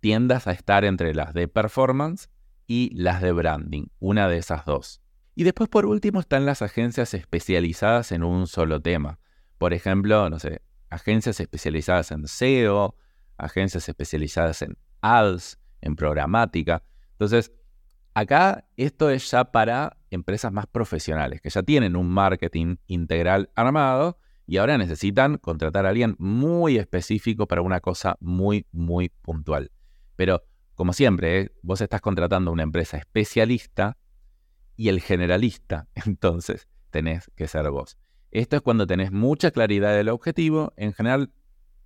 tiendas 0.00 0.46
a 0.46 0.52
estar 0.52 0.86
entre 0.86 1.14
las 1.14 1.34
de 1.34 1.46
performance 1.46 2.30
y 2.66 2.90
las 2.94 3.20
de 3.20 3.32
branding, 3.32 3.88
una 3.98 4.28
de 4.28 4.38
esas 4.38 4.64
dos. 4.64 5.01
Y 5.34 5.44
después 5.44 5.68
por 5.68 5.86
último 5.86 6.20
están 6.20 6.44
las 6.44 6.60
agencias 6.62 7.14
especializadas 7.14 8.12
en 8.12 8.22
un 8.22 8.46
solo 8.46 8.80
tema. 8.80 9.18
Por 9.58 9.72
ejemplo, 9.72 10.28
no 10.28 10.38
sé, 10.38 10.60
agencias 10.90 11.40
especializadas 11.40 12.10
en 12.10 12.26
SEO, 12.26 12.96
agencias 13.38 13.88
especializadas 13.88 14.60
en 14.62 14.76
ads, 15.00 15.58
en 15.80 15.96
programática. 15.96 16.82
Entonces, 17.12 17.52
acá 18.14 18.68
esto 18.76 19.08
es 19.08 19.30
ya 19.30 19.50
para 19.50 19.96
empresas 20.10 20.52
más 20.52 20.66
profesionales, 20.66 21.40
que 21.40 21.48
ya 21.48 21.62
tienen 21.62 21.96
un 21.96 22.10
marketing 22.10 22.76
integral 22.86 23.50
armado 23.54 24.18
y 24.46 24.58
ahora 24.58 24.76
necesitan 24.76 25.38
contratar 25.38 25.86
a 25.86 25.90
alguien 25.90 26.14
muy 26.18 26.76
específico 26.76 27.46
para 27.48 27.62
una 27.62 27.80
cosa 27.80 28.16
muy, 28.20 28.66
muy 28.70 29.08
puntual. 29.08 29.70
Pero, 30.16 30.42
como 30.74 30.92
siempre, 30.92 31.40
¿eh? 31.40 31.52
vos 31.62 31.80
estás 31.80 32.02
contratando 32.02 32.50
a 32.50 32.52
una 32.52 32.64
empresa 32.64 32.98
especialista 32.98 33.96
y 34.82 34.88
el 34.88 35.00
generalista, 35.00 35.86
entonces 35.94 36.66
tenés 36.90 37.30
que 37.36 37.46
ser 37.46 37.70
vos. 37.70 37.96
Esto 38.32 38.56
es 38.56 38.62
cuando 38.62 38.84
tenés 38.84 39.12
mucha 39.12 39.52
claridad 39.52 39.94
del 39.94 40.08
objetivo. 40.08 40.72
En 40.76 40.92
general 40.92 41.30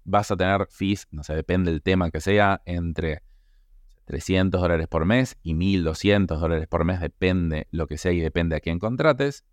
vas 0.05 0.31
a 0.31 0.37
tener 0.37 0.67
fees, 0.71 1.07
no 1.11 1.23
sé, 1.23 1.35
depende 1.35 1.73
del 1.73 1.83
tema 1.83 2.11
que 2.11 2.23
sea, 2.23 2.63
entre 2.65 3.23
300 4.07 4.59
dólares 4.59 4.89
por 4.89 5.05
mes 5.05 5.37
y 5.43 5.53
1200 5.53 6.41
dólares 6.41 6.69
por 6.69 6.85
mes, 6.85 7.01
depende 7.01 7.69
lo 7.71 7.87
que 7.87 7.99
sea 7.99 8.13
y 8.13 8.21
depende 8.21 8.57
a 8.57 8.61
quién 8.61 8.79
contrates. 8.79 9.45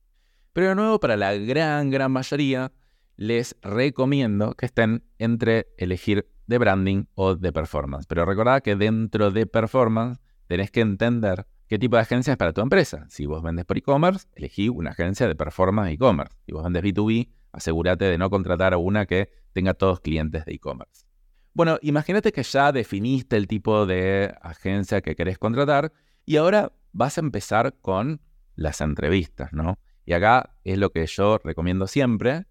Pero 0.54 0.70
de 0.70 0.76
nuevo, 0.76 1.02
para 1.02 1.18
la 1.18 1.34
gran, 1.34 1.90
gran 1.90 2.14
mayoría, 2.14 2.72
les 3.18 3.58
recomiendo 3.62 4.54
que 4.54 4.68
estén 4.68 5.04
entre 5.18 5.68
elegir 5.78 6.30
de 6.48 6.58
branding 6.60 7.06
o 7.16 7.36
de 7.36 7.52
performance. 7.52 8.06
Pero 8.08 8.24
recordad 8.26 8.62
que 8.62 8.78
dentro 8.78 9.32
de 9.32 9.48
performance 9.48 10.22
tenés 10.48 10.72
que 10.72 10.80
entender 10.80 11.46
¿Qué 11.68 11.80
tipo 11.80 11.96
de 11.96 12.02
agencia 12.02 12.32
es 12.32 12.38
para 12.38 12.54
tu 12.54 12.62
empresa? 12.62 13.06
Si 13.10 13.26
vos 13.26 13.42
vendes 13.42 13.66
por 13.66 13.78
e-commerce, 13.78 14.28
elegí 14.36 14.70
una 14.70 14.92
agencia 14.92 15.28
de 15.28 15.36
performance 15.36 15.94
e-commerce. 15.94 16.36
Si 16.46 16.52
vos 16.52 16.64
vendes 16.64 16.84
B2B, 16.84 17.30
asegúrate 17.52 18.06
de 18.06 18.18
no 18.18 18.30
contratar 18.30 18.74
a 18.74 18.78
una 18.78 19.06
que 19.06 19.30
tenga 19.54 19.74
todos 19.74 20.02
clientes 20.02 20.46
de 20.46 20.54
e-commerce. 20.54 21.06
Bueno, 21.54 21.78
imagínate 21.82 22.32
que 22.32 22.44
ya 22.44 22.72
definiste 22.72 23.38
el 23.38 23.48
tipo 23.48 23.86
de 23.86 24.34
agencia 24.42 25.02
que 25.02 25.16
querés 25.16 25.38
contratar 25.38 25.94
y 26.26 26.38
ahora 26.38 26.74
vas 26.92 27.18
a 27.18 27.22
empezar 27.22 27.76
con 27.80 28.22
las 28.56 28.82
entrevistas, 28.82 29.54
¿no? 29.54 29.80
Y 30.06 30.14
acá 30.14 30.56
es 30.64 30.78
lo 30.78 30.92
que 30.92 31.06
yo 31.06 31.40
recomiendo 31.44 31.88
siempre, 31.88 32.46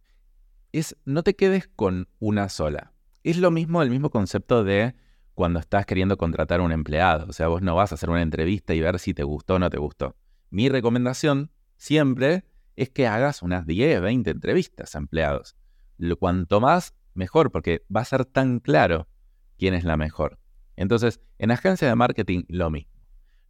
es 0.72 0.96
no 1.04 1.22
te 1.22 1.36
quedes 1.36 1.68
con 1.68 2.08
una 2.18 2.48
sola. 2.48 2.92
Es 3.24 3.36
lo 3.36 3.50
mismo, 3.50 3.82
el 3.82 3.90
mismo 3.90 4.10
concepto 4.10 4.64
de 4.64 4.94
cuando 5.34 5.60
estás 5.60 5.86
queriendo 5.86 6.16
contratar 6.16 6.60
a 6.60 6.62
un 6.62 6.72
empleado. 6.72 7.26
O 7.28 7.32
sea, 7.32 7.48
vos 7.48 7.62
no 7.62 7.74
vas 7.74 7.92
a 7.92 7.94
hacer 7.94 8.10
una 8.10 8.22
entrevista 8.22 8.74
y 8.74 8.80
ver 8.80 8.98
si 8.98 9.14
te 9.14 9.22
gustó 9.22 9.54
o 9.54 9.58
no 9.58 9.70
te 9.70 9.78
gustó. 9.78 10.16
Mi 10.50 10.68
recomendación 10.68 11.50
siempre 11.76 12.44
es 12.76 12.90
que 12.90 13.06
hagas 13.06 13.42
unas 13.42 13.66
10, 13.66 14.00
20 14.00 14.30
entrevistas 14.30 14.94
a 14.94 14.98
empleados. 14.98 15.56
Lo, 15.98 16.16
cuanto 16.16 16.60
más, 16.60 16.94
mejor, 17.14 17.50
porque 17.50 17.84
va 17.94 18.00
a 18.00 18.04
ser 18.04 18.24
tan 18.24 18.60
claro 18.60 19.08
quién 19.58 19.74
es 19.74 19.84
la 19.84 19.96
mejor. 19.96 20.38
Entonces, 20.76 21.20
en 21.38 21.50
agencia 21.50 21.88
de 21.88 21.94
marketing, 21.94 22.44
lo 22.48 22.70
mismo. 22.70 22.92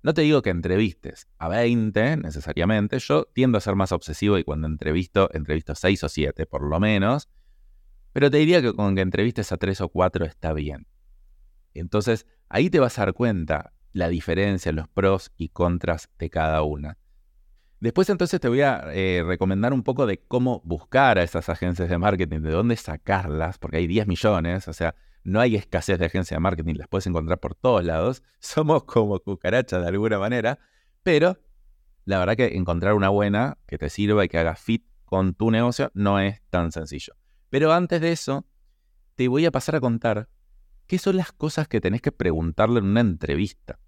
No 0.03 0.15
te 0.15 0.23
digo 0.23 0.43
que 0.43 0.51
entrevistes 0.51 1.29
a 1.39 1.49
20 1.49 2.17
necesariamente. 2.17 2.99
Yo 2.99 3.27
tiendo 3.33 3.59
a 3.59 3.61
ser 3.61 3.77
más 3.77 3.93
obsesivo 3.93 4.37
y 4.37 4.45
cuando 4.45 4.67
entrevisto, 4.67 5.31
entrevisto 5.33 5.77
6 5.77 6.05
o 6.05 6.09
7 6.09 6.47
por 6.47 6.63
lo 6.63 6.81
menos. 6.81 7.29
Pero 8.13 8.29
te 8.29 8.39
diría 8.39 8.61
que 8.61 8.73
con 8.75 8.97
que 8.97 9.01
entrevistes 9.01 9.53
a 9.53 9.57
3 9.57 9.81
o 9.83 9.89
4 9.89 10.25
está 10.25 10.53
bien. 10.53 10.87
Entonces, 11.75 12.27
ahí 12.49 12.71
te 12.71 12.81
vas 12.81 12.99
a 12.99 13.07
dar 13.07 13.15
cuenta 13.15 13.73
la 13.93 14.09
diferencia, 14.09 14.73
los 14.73 14.89
pros 14.89 15.33
y 15.37 15.49
contras 15.49 16.11
de 16.19 16.31
cada 16.31 16.63
una. 16.63 16.99
Después 17.81 18.09
entonces 18.11 18.41
te 18.41 18.49
voy 18.49 18.61
a 18.61 18.85
eh, 18.93 19.25
recomendar 19.27 19.73
un 19.73 19.83
poco 19.83 20.07
de 20.07 20.19
cómo 20.19 20.61
buscar 20.65 21.19
a 21.19 21.25
esas 21.25 21.49
agencias 21.49 21.89
de 21.89 21.99
marketing, 21.99 22.41
de 22.41 22.53
dónde 22.53 22.77
sacarlas, 22.77 23.59
porque 23.59 23.79
hay 23.79 23.89
10 23.89 24.07
millones, 24.07 24.69
o 24.69 24.73
sea, 24.73 24.95
no 25.25 25.41
hay 25.41 25.57
escasez 25.57 25.99
de 25.99 26.07
agencias 26.07 26.37
de 26.37 26.41
marketing, 26.41 26.75
las 26.77 26.87
puedes 26.87 27.07
encontrar 27.09 27.41
por 27.41 27.57
todos 27.57 27.85
lados, 27.85 28.23
somos 28.39 28.85
como 28.85 29.19
cucarachas 29.19 29.83
de 29.83 29.89
alguna 29.89 30.19
manera, 30.21 30.61
pero 31.03 31.41
la 32.05 32.19
verdad 32.21 32.37
que 32.37 32.57
encontrar 32.57 32.95
una 32.95 33.09
buena 33.09 33.59
que 33.67 33.79
te 33.79 33.91
sirva 33.91 34.25
y 34.25 34.29
que 34.29 34.39
haga 34.39 34.55
fit 34.55 34.87
con 35.05 35.35
tu 35.35 35.51
negocio 35.51 35.91
no 35.95 36.21
es 36.21 36.41
tan 36.51 36.73
sencillo. 36.73 37.15
Pero 37.51 37.73
antes 37.73 38.01
de 38.01 38.13
eso, 38.13 38.47
te 39.17 39.29
voy 39.29 39.45
a 39.45 39.51
pasar 39.51 39.77
a 39.77 39.81
contar 39.81 40.29
¿Qué 40.93 40.99
son 40.99 41.17
las 41.17 41.33
cosas 41.33 41.69
que 41.69 41.81
tenés 41.81 42.03
que 42.03 42.13
preguntarle 42.13 42.81
en 42.81 42.85
una 42.85 43.01
entrevista? 43.01 43.79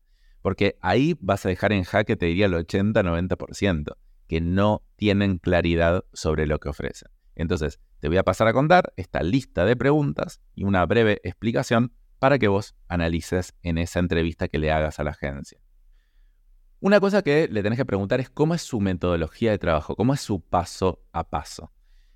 Porque 0.41 0.79
ahí 0.81 1.15
vas 1.21 1.45
a 1.45 1.51
dejar 1.51 1.75
en 1.75 1.85
jaque, 1.85 2.17
te 2.17 2.25
diría, 2.25 2.47
el 2.47 2.55
80-90%, 2.55 3.99
que 4.27 4.41
no 4.41 4.83
tienen 4.97 5.37
claridad 5.37 6.07
sobre 6.15 6.47
lo 6.47 6.61
que 6.61 6.71
ofrecen. 6.71 7.11
Entonces, 7.35 7.79
te 8.01 8.09
voy 8.09 8.17
a 8.17 8.23
pasar 8.23 8.49
a 8.49 8.55
contar 8.55 8.95
esta 8.97 9.23
lista 9.23 9.67
de 9.67 9.77
preguntas 9.77 10.41
y 10.55 10.65
una 10.65 10.87
breve 10.87 11.21
explicación 11.25 11.93
para 12.21 12.39
que 12.39 12.49
vos 12.49 12.75
analices 12.89 13.53
en 13.61 13.77
esa 13.77 13.99
entrevista 13.99 14.49
que 14.49 14.59
le 14.59 14.73
hagas 14.73 14.99
a 14.99 15.05
la 15.05 15.11
agencia. 15.11 15.61
Una 16.81 17.01
cosa 17.01 17.21
que 17.21 17.49
le 17.49 17.63
tenés 17.63 17.77
que 17.77 17.85
preguntar 17.85 18.19
es 18.19 18.31
cómo 18.31 18.55
es 18.55 18.63
su 18.63 18.81
metodología 18.81 19.51
de 19.51 19.59
trabajo, 19.59 19.95
cómo 19.95 20.15
es 20.15 20.23
su 20.23 20.41
paso 20.41 21.05
a 21.13 21.29
paso. 21.29 21.71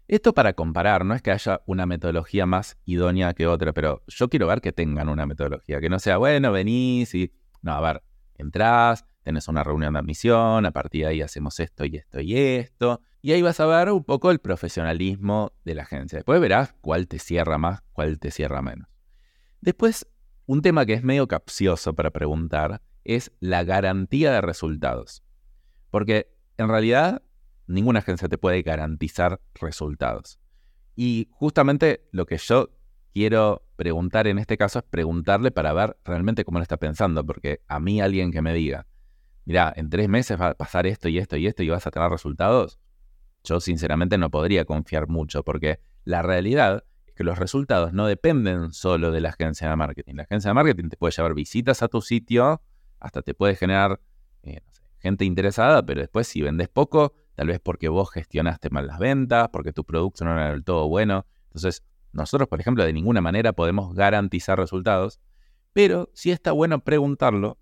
Esto 0.08 0.32
para 0.32 0.54
comparar, 0.54 1.04
no 1.04 1.14
es 1.14 1.20
que 1.20 1.30
haya 1.30 1.60
una 1.66 1.84
metodología 1.84 2.46
más 2.46 2.78
idónea 2.86 3.34
que 3.34 3.46
otra, 3.46 3.74
pero 3.74 4.02
yo 4.06 4.30
quiero 4.30 4.46
ver 4.46 4.62
que 4.62 4.72
tengan 4.72 5.10
una 5.10 5.26
metodología, 5.26 5.80
que 5.80 5.90
no 5.90 5.98
sea, 5.98 6.16
bueno, 6.16 6.50
venís 6.50 7.14
y... 7.14 7.30
No, 7.60 7.72
a 7.72 7.80
ver, 7.82 8.02
entrás, 8.36 9.04
tenés 9.22 9.48
una 9.48 9.62
reunión 9.62 9.92
de 9.92 9.98
admisión, 9.98 10.64
a 10.64 10.70
partir 10.70 11.02
de 11.02 11.08
ahí 11.08 11.20
hacemos 11.20 11.60
esto 11.60 11.84
y 11.84 11.96
esto 11.96 12.20
y 12.20 12.38
esto, 12.38 13.02
y 13.20 13.32
ahí 13.32 13.42
vas 13.42 13.60
a 13.60 13.66
ver 13.66 13.90
un 13.90 14.02
poco 14.02 14.30
el 14.30 14.38
profesionalismo 14.38 15.52
de 15.66 15.74
la 15.74 15.82
agencia. 15.82 16.16
Después 16.16 16.40
verás 16.40 16.74
cuál 16.80 17.06
te 17.06 17.18
cierra 17.18 17.58
más, 17.58 17.82
cuál 17.92 18.18
te 18.18 18.30
cierra 18.30 18.62
menos. 18.62 18.88
Después, 19.60 20.08
un 20.46 20.62
tema 20.62 20.86
que 20.86 20.94
es 20.94 21.02
medio 21.02 21.28
capcioso 21.28 21.94
para 21.94 22.12
preguntar 22.12 22.80
es 23.04 23.30
la 23.40 23.62
garantía 23.62 24.32
de 24.32 24.40
resultados. 24.40 25.22
Porque 25.90 26.34
en 26.56 26.68
realidad 26.68 27.20
ninguna 27.68 28.00
agencia 28.00 28.28
te 28.28 28.38
puede 28.38 28.62
garantizar 28.62 29.40
resultados. 29.54 30.40
Y 30.96 31.28
justamente 31.30 32.08
lo 32.10 32.26
que 32.26 32.38
yo 32.38 32.70
quiero 33.12 33.62
preguntar 33.76 34.26
en 34.26 34.38
este 34.38 34.56
caso 34.56 34.80
es 34.80 34.84
preguntarle 34.84 35.50
para 35.50 35.72
ver 35.72 35.96
realmente 36.04 36.44
cómo 36.44 36.58
lo 36.58 36.62
está 36.62 36.76
pensando, 36.76 37.24
porque 37.24 37.60
a 37.68 37.78
mí 37.78 38.00
alguien 38.00 38.32
que 38.32 38.42
me 38.42 38.52
diga, 38.52 38.86
mira, 39.44 39.72
en 39.76 39.90
tres 39.90 40.08
meses 40.08 40.40
va 40.40 40.48
a 40.48 40.54
pasar 40.54 40.86
esto 40.86 41.08
y 41.08 41.18
esto 41.18 41.36
y 41.36 41.46
esto 41.46 41.62
y 41.62 41.68
vas 41.68 41.86
a 41.86 41.90
tener 41.90 42.10
resultados, 42.10 42.78
yo 43.44 43.60
sinceramente 43.60 44.18
no 44.18 44.30
podría 44.30 44.64
confiar 44.64 45.08
mucho, 45.08 45.44
porque 45.44 45.80
la 46.04 46.22
realidad 46.22 46.84
es 47.06 47.14
que 47.14 47.24
los 47.24 47.38
resultados 47.38 47.92
no 47.92 48.06
dependen 48.06 48.72
solo 48.72 49.10
de 49.12 49.20
la 49.20 49.30
agencia 49.30 49.68
de 49.70 49.76
marketing. 49.76 50.14
La 50.16 50.24
agencia 50.24 50.50
de 50.50 50.54
marketing 50.54 50.88
te 50.88 50.96
puede 50.96 51.12
llevar 51.12 51.34
visitas 51.34 51.82
a 51.82 51.88
tu 51.88 52.00
sitio, 52.00 52.62
hasta 52.98 53.22
te 53.22 53.34
puede 53.34 53.54
generar 53.54 54.00
eh, 54.42 54.60
gente 54.98 55.24
interesada, 55.24 55.84
pero 55.84 56.00
después 56.00 56.26
si 56.26 56.42
vendes 56.42 56.68
poco, 56.68 57.14
tal 57.38 57.46
vez 57.46 57.60
porque 57.60 57.88
vos 57.88 58.10
gestionaste 58.10 58.68
mal 58.68 58.88
las 58.88 58.98
ventas, 58.98 59.48
porque 59.52 59.72
tu 59.72 59.84
producto 59.84 60.24
no 60.24 60.32
era 60.32 60.50
del 60.50 60.64
todo 60.64 60.88
bueno. 60.88 61.24
Entonces, 61.44 61.84
nosotros, 62.12 62.48
por 62.48 62.58
ejemplo, 62.58 62.84
de 62.84 62.92
ninguna 62.92 63.20
manera 63.20 63.52
podemos 63.52 63.94
garantizar 63.94 64.58
resultados, 64.58 65.20
pero 65.72 66.10
sí 66.14 66.32
está 66.32 66.50
bueno 66.50 66.82
preguntarlo 66.82 67.56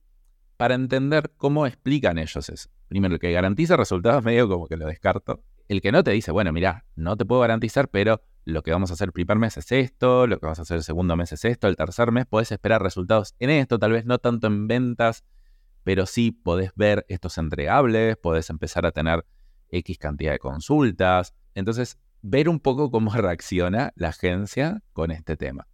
para 0.56 0.76
entender 0.76 1.34
cómo 1.36 1.66
explican 1.66 2.16
ellos 2.16 2.48
eso. 2.48 2.70
Primero, 2.88 3.12
el 3.12 3.20
que 3.20 3.30
garantiza 3.32 3.76
resultados 3.76 4.24
medio 4.24 4.48
como 4.48 4.66
que 4.66 4.78
lo 4.78 4.86
descarto. 4.86 5.44
El 5.68 5.82
que 5.82 5.92
no 5.92 6.02
te 6.02 6.12
dice, 6.12 6.32
bueno, 6.32 6.54
mira, 6.54 6.86
no 6.94 7.18
te 7.18 7.26
puedo 7.26 7.42
garantizar, 7.42 7.90
pero 7.90 8.22
lo 8.46 8.62
que 8.62 8.70
vamos 8.70 8.90
a 8.90 8.94
hacer 8.94 9.08
el 9.08 9.12
primer 9.12 9.36
mes 9.36 9.58
es 9.58 9.70
esto, 9.72 10.26
lo 10.26 10.40
que 10.40 10.46
vamos 10.46 10.58
a 10.58 10.62
hacer 10.62 10.78
el 10.78 10.84
segundo 10.84 11.16
mes 11.16 11.32
es 11.32 11.44
esto, 11.44 11.68
el 11.68 11.76
tercer 11.76 12.12
mes 12.12 12.24
puedes 12.24 12.50
esperar 12.50 12.82
resultados 12.82 13.34
en 13.40 13.50
esto, 13.50 13.78
tal 13.78 13.92
vez 13.92 14.06
no 14.06 14.16
tanto 14.20 14.46
en 14.46 14.68
ventas, 14.68 15.22
pero 15.84 16.06
sí 16.06 16.30
podés 16.30 16.70
ver 16.76 17.04
estos 17.10 17.36
entregables, 17.36 18.16
podés 18.16 18.48
empezar 18.48 18.86
a 18.86 18.92
tener 18.92 19.26
X 19.70 19.98
cantidad 19.98 20.32
de 20.32 20.38
consultas. 20.38 21.34
Entonces, 21.54 21.98
ver 22.22 22.48
un 22.48 22.60
poco 22.60 22.90
cómo 22.90 23.12
reacciona 23.12 23.92
la 23.96 24.08
agencia 24.08 24.82
con 24.92 25.10
este 25.10 25.36
tema. 25.36 25.66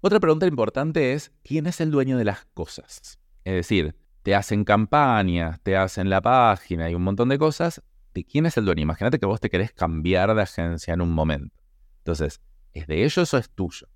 Otra 0.00 0.18
pregunta 0.18 0.46
importante 0.46 1.12
es, 1.12 1.32
¿quién 1.42 1.66
es 1.66 1.80
el 1.80 1.90
dueño 1.90 2.16
de 2.16 2.24
las 2.24 2.46
cosas? 2.54 3.18
Es 3.44 3.54
decir, 3.54 3.94
te 4.22 4.34
hacen 4.34 4.64
campañas, 4.64 5.60
te 5.62 5.76
hacen 5.76 6.10
la 6.10 6.20
página 6.20 6.90
y 6.90 6.94
un 6.94 7.02
montón 7.02 7.28
de 7.28 7.38
cosas. 7.38 7.82
¿De 8.14 8.24
quién 8.24 8.46
es 8.46 8.56
el 8.56 8.64
dueño? 8.64 8.82
Imagínate 8.82 9.18
que 9.18 9.26
vos 9.26 9.40
te 9.40 9.50
querés 9.50 9.72
cambiar 9.72 10.34
de 10.34 10.42
agencia 10.42 10.94
en 10.94 11.00
un 11.00 11.12
momento. 11.12 11.62
Entonces, 11.98 12.40
¿es 12.72 12.86
de 12.86 13.04
ellos 13.04 13.32
o 13.32 13.38
es 13.38 13.50
tuyo? 13.50 13.88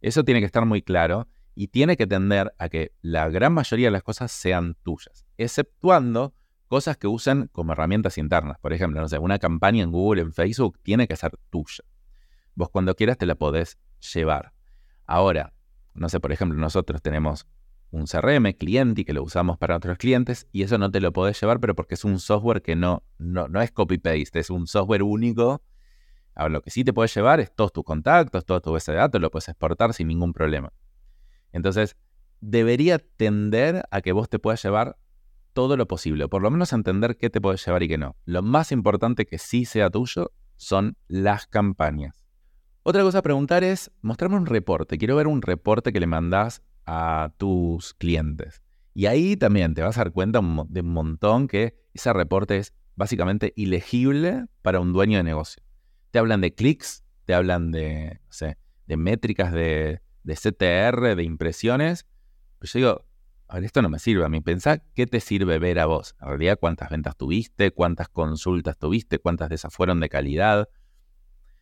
Eso 0.00 0.24
tiene 0.24 0.40
que 0.40 0.46
estar 0.46 0.66
muy 0.66 0.82
claro 0.82 1.28
y 1.54 1.68
tiene 1.68 1.96
que 1.96 2.06
tender 2.06 2.52
a 2.58 2.68
que 2.68 2.92
la 3.00 3.28
gran 3.28 3.54
mayoría 3.54 3.86
de 3.86 3.92
las 3.92 4.02
cosas 4.02 4.32
sean 4.32 4.76
tuyas, 4.82 5.24
exceptuando 5.38 6.34
cosas 6.72 6.96
que 6.96 7.06
usen 7.06 7.50
como 7.52 7.72
herramientas 7.72 8.16
internas. 8.16 8.56
Por 8.58 8.72
ejemplo, 8.72 8.98
no 8.98 9.06
sé, 9.06 9.18
una 9.18 9.38
campaña 9.38 9.82
en 9.82 9.92
Google, 9.92 10.22
en 10.22 10.32
Facebook, 10.32 10.78
tiene 10.82 11.06
que 11.06 11.16
ser 11.16 11.36
tuya. 11.50 11.84
Vos 12.54 12.70
cuando 12.70 12.94
quieras 12.94 13.18
te 13.18 13.26
la 13.26 13.34
podés 13.34 13.76
llevar. 14.14 14.54
Ahora, 15.04 15.52
no 15.92 16.08
sé, 16.08 16.18
por 16.18 16.32
ejemplo, 16.32 16.58
nosotros 16.58 17.02
tenemos 17.02 17.46
un 17.90 18.06
CRM, 18.06 18.54
cliente, 18.54 19.04
que 19.04 19.12
lo 19.12 19.22
usamos 19.22 19.58
para 19.58 19.76
otros 19.76 19.98
clientes, 19.98 20.48
y 20.50 20.62
eso 20.62 20.78
no 20.78 20.90
te 20.90 21.02
lo 21.02 21.12
podés 21.12 21.38
llevar, 21.38 21.60
pero 21.60 21.74
porque 21.74 21.92
es 21.92 22.06
un 22.06 22.18
software 22.18 22.62
que 22.62 22.74
no, 22.74 23.02
no, 23.18 23.48
no 23.48 23.60
es 23.60 23.70
copy-paste, 23.70 24.38
es 24.38 24.48
un 24.48 24.66
software 24.66 25.02
único. 25.02 25.60
Ahora, 26.34 26.54
lo 26.54 26.62
que 26.62 26.70
sí 26.70 26.84
te 26.84 26.94
puedes 26.94 27.14
llevar 27.14 27.38
es 27.40 27.54
todos 27.54 27.74
tus 27.74 27.84
contactos, 27.84 28.46
todo 28.46 28.62
tu 28.62 28.72
base 28.72 28.92
de 28.92 28.96
datos, 28.96 29.20
lo 29.20 29.30
puedes 29.30 29.46
exportar 29.46 29.92
sin 29.92 30.08
ningún 30.08 30.32
problema. 30.32 30.72
Entonces, 31.52 31.98
debería 32.40 32.98
tender 32.98 33.84
a 33.90 34.00
que 34.00 34.12
vos 34.12 34.30
te 34.30 34.38
puedas 34.38 34.62
llevar 34.62 34.96
todo 35.52 35.76
lo 35.76 35.86
posible, 35.86 36.28
por 36.28 36.42
lo 36.42 36.50
menos 36.50 36.72
entender 36.72 37.16
qué 37.16 37.30
te 37.30 37.40
puedes 37.40 37.64
llevar 37.64 37.82
y 37.82 37.88
qué 37.88 37.98
no. 37.98 38.16
Lo 38.24 38.42
más 38.42 38.72
importante 38.72 39.26
que 39.26 39.38
sí 39.38 39.64
sea 39.64 39.90
tuyo 39.90 40.32
son 40.56 40.96
las 41.08 41.46
campañas. 41.46 42.24
Otra 42.82 43.02
cosa 43.02 43.18
a 43.18 43.22
preguntar 43.22 43.62
es, 43.62 43.90
mostrarme 44.00 44.36
un 44.36 44.46
reporte. 44.46 44.98
Quiero 44.98 45.16
ver 45.16 45.28
un 45.28 45.42
reporte 45.42 45.92
que 45.92 46.00
le 46.00 46.06
mandás 46.06 46.62
a 46.84 47.32
tus 47.36 47.94
clientes. 47.94 48.62
Y 48.94 49.06
ahí 49.06 49.36
también 49.36 49.74
te 49.74 49.82
vas 49.82 49.96
a 49.96 50.04
dar 50.04 50.12
cuenta 50.12 50.40
de 50.40 50.80
un 50.80 50.92
montón 50.92 51.48
que 51.48 51.76
ese 51.94 52.12
reporte 52.12 52.58
es 52.58 52.74
básicamente 52.96 53.52
ilegible 53.56 54.46
para 54.62 54.80
un 54.80 54.92
dueño 54.92 55.18
de 55.18 55.22
negocio. 55.22 55.62
Te 56.10 56.18
hablan 56.18 56.40
de 56.40 56.54
clics, 56.54 57.04
te 57.24 57.34
hablan 57.34 57.70
de, 57.70 58.20
de 58.86 58.96
métricas 58.96 59.52
de, 59.52 60.02
de 60.24 60.34
CTR, 60.34 61.16
de 61.16 61.22
impresiones. 61.22 62.06
Yo 62.60 62.78
digo, 62.78 63.04
a 63.52 63.56
ver, 63.56 63.64
esto 63.64 63.82
no 63.82 63.90
me 63.90 63.98
sirve 63.98 64.24
a 64.24 64.30
mí. 64.30 64.40
Pensá 64.40 64.78
qué 64.78 65.06
te 65.06 65.20
sirve 65.20 65.58
ver 65.58 65.78
a 65.78 65.84
vos. 65.84 66.16
En 66.22 66.28
realidad, 66.28 66.58
cuántas 66.58 66.88
ventas 66.88 67.18
tuviste, 67.18 67.70
cuántas 67.70 68.08
consultas 68.08 68.78
tuviste, 68.78 69.18
cuántas 69.18 69.50
de 69.50 69.56
esas 69.56 69.74
fueron 69.74 70.00
de 70.00 70.08
calidad. 70.08 70.70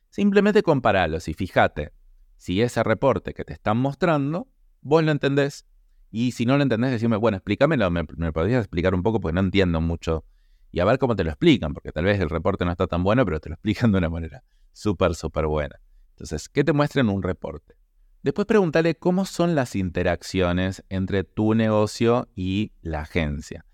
Simplemente 0.09 0.63
comparalos 0.63 1.27
y 1.27 1.35
fíjate 1.35 1.93
si 2.37 2.63
ese 2.63 2.85
reporte 2.85 3.35
que 3.35 3.45
te 3.45 3.55
están 3.55 3.79
mostrando, 3.79 4.47
vos 4.81 5.03
lo 5.03 5.11
entendés. 5.11 5.67
Y 6.13 6.31
si 6.31 6.47
no 6.47 6.57
lo 6.57 6.63
entendés, 6.63 6.93
decime, 6.93 7.17
bueno, 7.17 7.39
explícamelo, 7.39 7.91
me, 7.91 8.05
me 8.17 8.33
podrías 8.33 8.61
explicar 8.61 8.95
un 8.95 9.03
poco 9.03 9.19
porque 9.19 9.35
no 9.35 9.41
entiendo 9.41 9.81
mucho. 9.81 10.25
Y 10.71 10.79
a 10.79 10.85
ver 10.85 11.01
cómo 11.01 11.17
te 11.17 11.25
lo 11.25 11.31
explican, 11.31 11.75
porque 11.75 11.91
tal 11.91 12.05
vez 12.05 12.21
el 12.21 12.31
reporte 12.31 12.65
no 12.65 12.71
está 12.71 12.87
tan 12.87 13.03
bueno, 13.03 13.25
pero 13.25 13.41
te 13.41 13.49
lo 13.49 13.55
explican 13.57 13.91
de 13.91 13.99
una 13.99 14.11
manera 14.11 14.45
súper, 14.73 15.17
súper 15.17 15.49
buena. 15.49 15.81
Entonces, 16.11 16.49
¿qué 16.49 16.63
te 16.63 16.73
muestra 16.73 17.01
en 17.01 17.09
un 17.09 17.21
reporte? 17.21 17.80
Después 18.23 18.47
pregúntale 18.47 18.97
cómo 18.97 19.25
son 19.25 19.55
las 19.55 19.75
interacciones 19.75 20.85
entre 20.91 21.25
tu 21.25 21.55
negocio 21.55 22.29
y 22.37 22.73
la 22.83 23.01
agencia. 23.01 23.65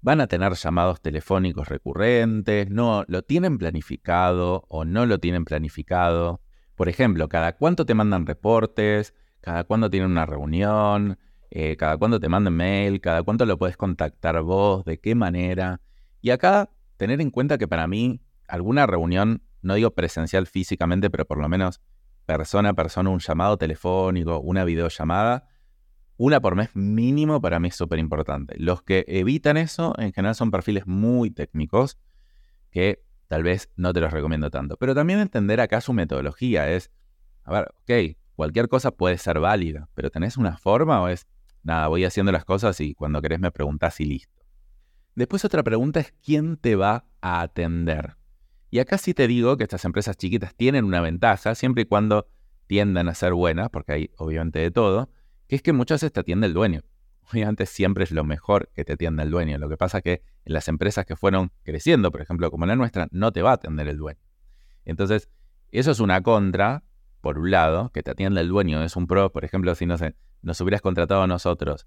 ¿Van 0.00 0.22
a 0.22 0.26
tener 0.26 0.54
llamados 0.54 1.02
telefónicos 1.02 1.68
recurrentes? 1.68 2.70
¿No 2.70 3.04
lo 3.08 3.22
tienen 3.22 3.58
planificado 3.58 4.64
o 4.68 4.86
no 4.86 5.04
lo 5.04 5.18
tienen 5.18 5.44
planificado? 5.44 6.40
Por 6.76 6.88
ejemplo, 6.88 7.28
¿cada 7.28 7.56
cuánto 7.56 7.84
te 7.84 7.92
mandan 7.92 8.24
reportes? 8.24 9.12
¿Cada 9.42 9.64
cuánto 9.64 9.90
tienen 9.90 10.12
una 10.12 10.24
reunión? 10.24 11.18
Eh, 11.50 11.76
¿Cada 11.76 11.98
cuánto 11.98 12.18
te 12.18 12.28
mandan 12.28 12.54
mail? 12.54 13.00
¿Cada 13.02 13.22
cuánto 13.22 13.44
lo 13.44 13.58
puedes 13.58 13.76
contactar 13.76 14.40
vos? 14.42 14.84
¿De 14.84 14.98
qué 14.98 15.14
manera? 15.14 15.80
Y 16.22 16.30
acá, 16.30 16.70
tener 16.96 17.20
en 17.20 17.30
cuenta 17.30 17.58
que 17.58 17.68
para 17.68 17.86
mí, 17.86 18.22
alguna 18.48 18.86
reunión, 18.86 19.42
no 19.60 19.74
digo 19.74 19.90
presencial 19.90 20.46
físicamente, 20.46 21.10
pero 21.10 21.26
por 21.26 21.38
lo 21.38 21.48
menos 21.48 21.80
persona 22.26 22.70
a 22.70 22.74
persona, 22.74 23.08
un 23.10 23.20
llamado 23.20 23.56
telefónico, 23.56 24.40
una 24.40 24.64
videollamada, 24.64 25.48
una 26.18 26.40
por 26.40 26.56
mes 26.56 26.74
mínimo 26.74 27.40
para 27.40 27.60
mí 27.60 27.68
es 27.68 27.76
súper 27.76 27.98
importante. 27.98 28.54
Los 28.58 28.82
que 28.82 29.04
evitan 29.06 29.56
eso 29.56 29.94
en 29.98 30.12
general 30.12 30.34
son 30.34 30.50
perfiles 30.50 30.86
muy 30.86 31.30
técnicos 31.30 31.98
que 32.70 33.02
tal 33.28 33.42
vez 33.42 33.70
no 33.76 33.92
te 33.92 34.00
los 34.00 34.12
recomiendo 34.12 34.50
tanto. 34.50 34.76
Pero 34.76 34.94
también 34.94 35.20
entender 35.20 35.60
acá 35.60 35.80
su 35.80 35.92
metodología 35.92 36.70
es, 36.70 36.90
a 37.44 37.52
ver, 37.52 37.68
ok, 37.82 38.16
cualquier 38.34 38.68
cosa 38.68 38.90
puede 38.90 39.18
ser 39.18 39.40
válida, 39.40 39.88
pero 39.94 40.10
¿tenés 40.10 40.36
una 40.36 40.56
forma 40.56 41.00
o 41.02 41.08
es, 41.08 41.26
nada, 41.62 41.88
voy 41.88 42.04
haciendo 42.04 42.32
las 42.32 42.44
cosas 42.44 42.80
y 42.80 42.94
cuando 42.94 43.20
querés 43.20 43.40
me 43.40 43.50
preguntás 43.50 44.00
y 44.00 44.06
listo? 44.06 44.42
Después 45.14 45.44
otra 45.44 45.62
pregunta 45.62 46.00
es, 46.00 46.12
¿quién 46.22 46.56
te 46.56 46.76
va 46.76 47.06
a 47.20 47.40
atender? 47.40 48.16
Y 48.76 48.78
acá 48.78 48.98
sí 48.98 49.14
te 49.14 49.26
digo 49.26 49.56
que 49.56 49.62
estas 49.62 49.86
empresas 49.86 50.18
chiquitas 50.18 50.54
tienen 50.54 50.84
una 50.84 51.00
ventaja, 51.00 51.54
siempre 51.54 51.84
y 51.84 51.86
cuando 51.86 52.26
tiendan 52.66 53.08
a 53.08 53.14
ser 53.14 53.32
buenas, 53.32 53.70
porque 53.70 53.92
hay 53.92 54.10
obviamente 54.18 54.58
de 54.58 54.70
todo, 54.70 55.08
que 55.48 55.56
es 55.56 55.62
que 55.62 55.72
muchas 55.72 56.02
veces 56.02 56.12
te 56.12 56.20
atiende 56.20 56.46
el 56.46 56.52
dueño. 56.52 56.82
Obviamente 57.32 57.64
siempre 57.64 58.04
es 58.04 58.10
lo 58.10 58.22
mejor 58.22 58.68
que 58.74 58.84
te 58.84 58.92
atienda 58.92 59.22
el 59.22 59.30
dueño. 59.30 59.56
Lo 59.56 59.70
que 59.70 59.78
pasa 59.78 59.96
es 59.96 60.04
que 60.04 60.22
en 60.44 60.52
las 60.52 60.68
empresas 60.68 61.06
que 61.06 61.16
fueron 61.16 61.52
creciendo, 61.62 62.12
por 62.12 62.20
ejemplo, 62.20 62.50
como 62.50 62.66
la 62.66 62.76
nuestra, 62.76 63.08
no 63.12 63.32
te 63.32 63.40
va 63.40 63.52
a 63.52 63.54
atender 63.54 63.88
el 63.88 63.96
dueño. 63.96 64.20
Entonces, 64.84 65.30
eso 65.70 65.90
es 65.90 65.98
una 65.98 66.22
contra, 66.22 66.84
por 67.22 67.38
un 67.38 67.50
lado, 67.50 67.90
que 67.92 68.02
te 68.02 68.10
atienda 68.10 68.42
el 68.42 68.48
dueño, 68.48 68.82
es 68.82 68.94
un 68.94 69.06
pro. 69.06 69.32
Por 69.32 69.46
ejemplo, 69.46 69.74
si 69.74 69.86
no 69.86 69.96
nos 70.42 70.60
hubieras 70.60 70.82
contratado 70.82 71.22
a 71.22 71.26
nosotros 71.26 71.86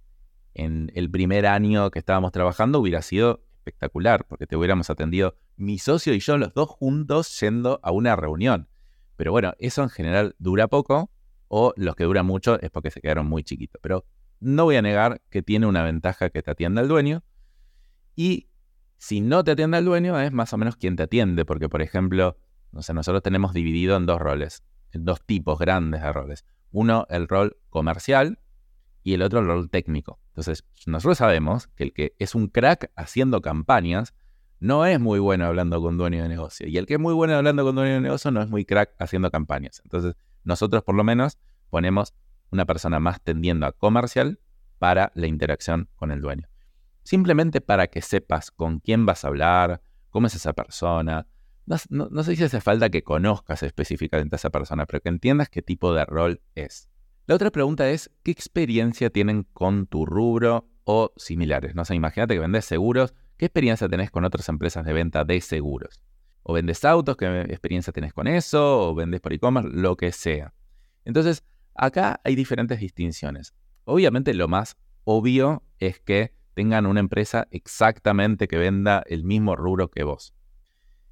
en 0.56 0.92
el 0.96 1.12
primer 1.12 1.46
año 1.46 1.92
que 1.92 2.00
estábamos 2.00 2.32
trabajando, 2.32 2.80
hubiera 2.80 3.04
sido 3.04 3.44
espectacular, 3.60 4.26
porque 4.26 4.48
te 4.48 4.56
hubiéramos 4.56 4.90
atendido 4.90 5.36
mi 5.56 5.78
socio 5.78 6.14
y 6.14 6.20
yo 6.20 6.38
los 6.38 6.54
dos 6.54 6.70
juntos 6.70 7.40
yendo 7.40 7.80
a 7.84 7.92
una 7.92 8.16
reunión. 8.16 8.68
Pero 9.16 9.32
bueno, 9.32 9.54
eso 9.60 9.84
en 9.84 9.90
general 9.90 10.36
dura 10.40 10.68
poco, 10.68 11.12
o 11.48 11.74
los 11.76 11.96
que 11.96 12.06
duran 12.06 12.26
mucho 12.26 12.60
es 12.62 12.70
porque 12.70 12.92
se 12.92 13.02
quedaron 13.02 13.28
muy 13.28 13.44
chiquitos. 13.44 13.80
Pero 13.82 14.06
no 14.40 14.64
voy 14.64 14.78
a 14.78 14.82
negar 14.82 15.22
que 15.30 15.42
tiene 15.42 15.66
una 15.66 15.84
ventaja 15.84 16.30
que 16.30 16.42
te 16.42 16.52
atienda 16.52 16.82
el 16.82 16.88
dueño. 16.88 17.24
Y 18.16 18.48
si 18.98 19.22
no 19.22 19.44
te 19.44 19.52
atiende 19.52 19.78
el 19.78 19.86
dueño, 19.86 20.20
es 20.20 20.32
más 20.32 20.54
o 20.54 20.58
menos 20.58 20.76
quien 20.76 20.96
te 20.96 21.04
atiende, 21.04 21.46
porque 21.46 21.70
por 21.70 21.82
ejemplo, 21.82 22.38
no 22.72 22.82
sé, 22.82 22.94
nosotros 22.94 23.24
tenemos 23.24 23.54
dividido 23.54 23.98
en 23.98 24.06
dos 24.06 24.20
roles, 24.20 24.64
en 24.92 25.06
dos 25.06 25.26
tipos 25.26 25.60
grandes 25.60 26.02
de 26.02 26.14
roles. 26.14 26.46
Uno, 26.72 27.06
el 27.10 27.28
rol 27.28 27.58
comercial, 27.70 28.40
y 29.04 29.14
el 29.14 29.22
otro 29.22 29.40
el 29.40 29.48
rol 29.48 29.70
técnico. 29.70 30.20
Entonces, 30.30 30.66
nosotros 30.86 31.18
sabemos 31.18 31.68
que 31.76 31.84
el 31.84 31.94
que 31.94 32.16
es 32.20 32.36
un 32.36 32.48
crack 32.48 32.92
haciendo 32.96 33.42
campañas 33.42 34.14
no 34.60 34.86
es 34.86 35.00
muy 35.00 35.20
bueno 35.20 35.46
hablando 35.46 35.82
con 35.82 35.98
dueño 35.98 36.22
de 36.22 36.30
negocio. 36.30 36.68
Y 36.68 36.78
el 36.78 36.86
que 36.86 36.96
es 36.96 37.00
muy 37.00 37.14
bueno 37.14 37.36
hablando 37.36 37.64
con 37.64 37.76
dueño 37.76 37.94
de 37.94 38.02
negocio 38.02 38.32
no 38.32 38.42
es 38.42 38.50
muy 38.50 38.66
crack 38.66 38.94
haciendo 39.00 39.32
campañas. 39.32 39.82
Entonces, 39.84 40.16
nosotros 40.44 40.84
por 40.84 40.96
lo 40.96 41.04
menos 41.04 41.38
ponemos 41.70 42.14
una 42.52 42.66
persona 42.66 43.00
más 43.00 43.22
tendiendo 43.22 43.66
a 43.66 43.72
comercial 43.72 44.40
para 44.80 45.12
la 45.16 45.28
interacción 45.28 45.90
con 45.96 46.12
el 46.12 46.22
dueño. 46.22 46.48
Simplemente 47.04 47.62
para 47.62 47.88
que 47.88 48.02
sepas 48.02 48.52
con 48.52 48.80
quién 48.80 49.06
vas 49.06 49.24
a 49.24 49.30
hablar, 49.30 49.82
cómo 50.10 50.28
es 50.28 50.36
esa 50.36 50.54
persona. 50.54 51.28
No, 51.90 52.10
no 52.10 52.24
sé 52.24 52.36
si 52.36 52.44
hace 52.44 52.62
falta 52.62 52.90
que 52.90 53.04
conozcas 53.04 53.64
específicamente 53.64 54.36
a 54.36 54.38
esa 54.38 54.50
persona, 54.50 54.86
pero 54.86 55.02
que 55.02 55.10
entiendas 55.10 55.50
qué 55.50 55.62
tipo 55.62 55.94
de 55.94 56.06
rol 56.06 56.42
es. 56.56 56.89
La 57.30 57.36
otra 57.36 57.52
pregunta 57.52 57.88
es, 57.92 58.10
¿qué 58.24 58.32
experiencia 58.32 59.12
tienen 59.12 59.44
con 59.44 59.86
tu 59.86 60.04
rubro 60.04 60.68
o 60.84 61.14
similares? 61.16 61.76
No 61.76 61.86
sé, 61.86 61.94
imagínate 61.94 62.34
que 62.34 62.40
vendes 62.40 62.66
seguros, 62.66 63.14
¿qué 63.38 63.46
experiencia 63.46 63.88
tenés 63.88 64.10
con 64.10 64.26
otras 64.26 64.50
empresas 64.50 64.84
de 64.84 64.94
venta 64.94 65.24
de 65.26 65.40
seguros? 65.40 66.02
O 66.42 66.54
vendes 66.54 66.84
autos, 66.84 67.18
¿qué 67.18 67.42
experiencia 67.42 67.94
tenés 67.94 68.14
con 68.14 68.26
eso? 68.26 68.90
O 68.90 68.96
vendes 68.96 69.22
por 69.22 69.32
e-commerce, 69.32 69.70
lo 69.72 69.96
que 69.96 70.12
sea. 70.12 70.56
Entonces, 71.06 71.44
acá 71.76 72.20
hay 72.24 72.34
diferentes 72.34 72.80
distinciones. 72.80 73.54
Obviamente 73.84 74.34
lo 74.34 74.48
más 74.48 74.76
obvio 75.04 75.62
es 75.78 76.00
que 76.00 76.34
tengan 76.56 76.88
una 76.88 77.00
empresa 77.00 77.48
exactamente 77.52 78.48
que 78.48 78.58
venda 78.58 79.04
el 79.06 79.24
mismo 79.24 79.56
rubro 79.56 79.92
que 79.92 80.02
vos. 80.02 80.34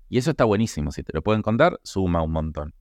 Y 0.09 0.17
eso 0.17 0.31
está 0.31 0.45
buenísimo, 0.45 0.91
si 0.91 1.03
te 1.03 1.13
lo 1.13 1.21
pueden 1.21 1.43
contar, 1.43 1.79
suma 1.83 2.23
un 2.23 2.31
montón. 2.31 2.73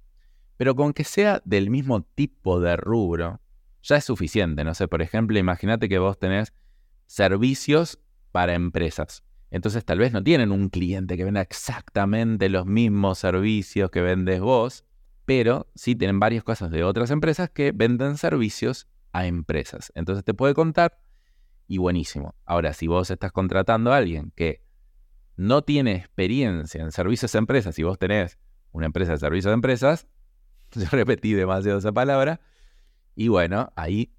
Pero 0.56 0.74
con 0.74 0.92
que 0.92 1.04
sea 1.04 1.42
del 1.44 1.70
mismo 1.70 2.02
tipo 2.02 2.60
de 2.60 2.76
rubro, 2.76 3.40
ya 3.82 3.96
es 3.96 4.04
suficiente. 4.04 4.64
No 4.64 4.74
sé, 4.74 4.88
por 4.88 5.02
ejemplo, 5.02 5.38
imagínate 5.38 5.88
que 5.88 5.98
vos 5.98 6.18
tenés 6.18 6.52
servicios 7.06 7.98
para 8.32 8.54
empresas. 8.54 9.22
Entonces 9.50 9.84
tal 9.84 9.98
vez 9.98 10.12
no 10.12 10.22
tienen 10.22 10.52
un 10.52 10.68
cliente 10.68 11.16
que 11.16 11.24
venda 11.24 11.40
exactamente 11.40 12.48
los 12.48 12.66
mismos 12.66 13.18
servicios 13.18 13.90
que 13.90 14.00
vendes 14.00 14.40
vos, 14.40 14.84
pero 15.24 15.70
sí 15.74 15.94
tienen 15.94 16.18
varias 16.20 16.44
cosas 16.44 16.70
de 16.70 16.84
otras 16.84 17.10
empresas 17.10 17.50
que 17.50 17.72
venden 17.72 18.16
servicios 18.16 18.88
a 19.12 19.26
empresas. 19.26 19.92
Entonces 19.94 20.24
te 20.24 20.34
puede 20.34 20.54
contar 20.54 20.98
y 21.68 21.78
buenísimo. 21.78 22.34
Ahora, 22.44 22.72
si 22.72 22.86
vos 22.86 23.10
estás 23.10 23.32
contratando 23.32 23.92
a 23.92 23.96
alguien 23.96 24.32
que 24.34 24.62
no 25.36 25.62
tiene 25.62 25.96
experiencia 25.96 26.82
en 26.82 26.92
servicios 26.92 27.34
a 27.34 27.38
empresas 27.38 27.78
y 27.78 27.82
vos 27.82 27.98
tenés 27.98 28.38
una 28.72 28.86
empresa 28.86 29.12
de 29.12 29.18
servicios 29.18 29.50
a 29.50 29.54
empresas, 29.54 30.06
yo 30.72 30.86
repetí 30.90 31.32
demasiado 31.34 31.78
esa 31.78 31.92
palabra, 31.92 32.40
y 33.14 33.28
bueno, 33.28 33.72
ahí 33.76 34.12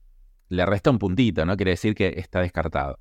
le 0.49 0.65
resta 0.65 0.89
un 0.89 0.99
puntito, 0.99 1.45
¿no? 1.45 1.55
Quiere 1.57 1.71
decir 1.71 1.93
que 1.93 2.13
está 2.17 2.41
descartado. 2.41 2.99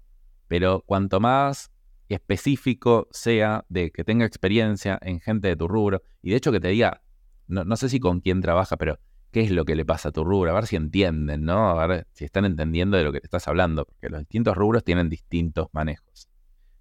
Pero 0.48 0.82
cuanto 0.86 1.20
más 1.20 1.70
específico 2.08 3.08
sea 3.10 3.64
de 3.68 3.90
que 3.90 4.04
tenga 4.04 4.26
experiencia 4.26 4.98
en 5.02 5.20
gente 5.20 5.48
de 5.48 5.56
tu 5.56 5.68
rubro, 5.68 6.02
y 6.22 6.30
de 6.30 6.36
hecho 6.36 6.52
que 6.52 6.60
te 6.60 6.68
diga, 6.68 7.02
no, 7.46 7.64
no 7.64 7.76
sé 7.76 7.88
si 7.88 8.00
con 8.00 8.20
quién 8.20 8.40
trabaja, 8.40 8.76
pero 8.76 8.98
qué 9.30 9.40
es 9.40 9.50
lo 9.50 9.64
que 9.64 9.74
le 9.74 9.84
pasa 9.84 10.08
a 10.10 10.12
tu 10.12 10.24
rubro, 10.24 10.50
a 10.50 10.54
ver 10.54 10.66
si 10.66 10.76
entienden, 10.76 11.44
¿no? 11.44 11.78
A 11.78 11.86
ver 11.86 12.06
si 12.12 12.24
están 12.24 12.44
entendiendo 12.44 12.96
de 12.96 13.04
lo 13.04 13.12
que 13.12 13.20
te 13.20 13.26
estás 13.26 13.48
hablando, 13.48 13.84
porque 13.84 14.08
los 14.08 14.20
distintos 14.20 14.56
rubros 14.56 14.84
tienen 14.84 15.08
distintos 15.08 15.68
manejos. 15.72 16.28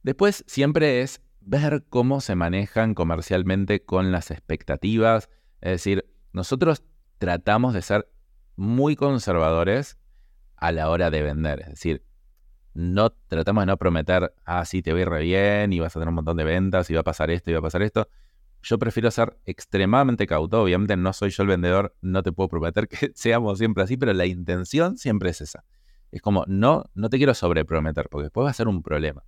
Después 0.03 0.43
siempre 0.47 1.01
es 1.01 1.21
ver 1.41 1.85
cómo 1.89 2.21
se 2.21 2.35
manejan 2.35 2.93
comercialmente 2.93 3.83
con 3.83 4.11
las 4.11 4.31
expectativas, 4.31 5.29
es 5.61 5.71
decir, 5.71 6.05
nosotros 6.35 6.83
tratamos 7.17 7.73
de 7.73 7.81
ser 7.81 8.09
muy 8.57 8.97
conservadores 8.97 9.97
a 10.57 10.73
la 10.73 10.89
hora 10.89 11.09
de 11.09 11.21
vender, 11.21 11.61
es 11.61 11.69
decir, 11.69 12.03
no 12.73 13.09
tratamos 13.09 13.61
de 13.61 13.67
no 13.67 13.77
prometer, 13.77 14.33
ah, 14.43 14.65
sí, 14.65 14.81
te 14.81 14.91
voy 14.91 15.05
re 15.05 15.21
bien 15.21 15.71
y 15.71 15.79
vas 15.79 15.95
a 15.95 15.99
tener 15.99 16.09
un 16.09 16.15
montón 16.15 16.35
de 16.35 16.43
ventas 16.43 16.89
y 16.89 16.93
va 16.93 16.99
a 16.99 17.03
pasar 17.03 17.31
esto 17.31 17.51
y 17.51 17.53
va 17.53 17.59
a 17.59 17.61
pasar 17.61 17.81
esto. 17.83 18.09
Yo 18.61 18.77
prefiero 18.77 19.09
ser 19.11 19.37
extremadamente 19.45 20.27
cauto. 20.27 20.61
Obviamente 20.61 20.97
no 20.97 21.13
soy 21.13 21.29
yo 21.29 21.43
el 21.43 21.49
vendedor, 21.49 21.95
no 22.01 22.21
te 22.21 22.33
puedo 22.33 22.49
prometer 22.49 22.87
que 22.89 23.13
seamos 23.15 23.57
siempre 23.57 23.83
así, 23.83 23.95
pero 23.95 24.11
la 24.11 24.25
intención 24.25 24.97
siempre 24.97 25.29
es 25.29 25.39
esa. 25.39 25.63
Es 26.11 26.21
como, 26.21 26.43
no, 26.47 26.83
no 26.95 27.09
te 27.09 27.15
quiero 27.15 27.33
sobreprometer, 27.33 28.09
porque 28.09 28.23
después 28.23 28.45
va 28.45 28.49
a 28.49 28.53
ser 28.53 28.67
un 28.67 28.83
problema. 28.83 29.23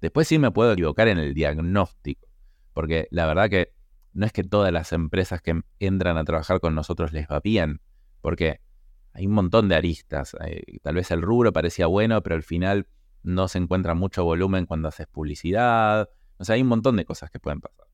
Después 0.00 0.26
sí 0.26 0.40
me 0.40 0.50
puedo 0.50 0.72
equivocar 0.72 1.06
en 1.06 1.18
el 1.18 1.34
diagnóstico, 1.34 2.26
porque 2.72 3.06
la 3.12 3.26
verdad 3.26 3.48
que 3.48 3.77
no 4.18 4.26
es 4.26 4.32
que 4.32 4.42
todas 4.42 4.72
las 4.72 4.92
empresas 4.92 5.40
que 5.40 5.60
entran 5.78 6.18
a 6.18 6.24
trabajar 6.24 6.58
con 6.58 6.74
nosotros 6.74 7.12
les 7.12 7.28
va 7.28 7.38
bien, 7.38 7.80
porque 8.20 8.60
hay 9.12 9.28
un 9.28 9.32
montón 9.32 9.68
de 9.68 9.76
aristas. 9.76 10.36
Eh, 10.44 10.80
tal 10.82 10.96
vez 10.96 11.12
el 11.12 11.22
rubro 11.22 11.52
parecía 11.52 11.86
bueno, 11.86 12.20
pero 12.24 12.34
al 12.34 12.42
final 12.42 12.88
no 13.22 13.46
se 13.46 13.58
encuentra 13.58 13.94
mucho 13.94 14.24
volumen 14.24 14.66
cuando 14.66 14.88
haces 14.88 15.06
publicidad. 15.06 16.10
O 16.36 16.44
sea, 16.44 16.56
hay 16.56 16.62
un 16.62 16.66
montón 16.68 16.96
de 16.96 17.04
cosas 17.04 17.30
que 17.30 17.38
pueden 17.38 17.60
pasar. 17.60 17.86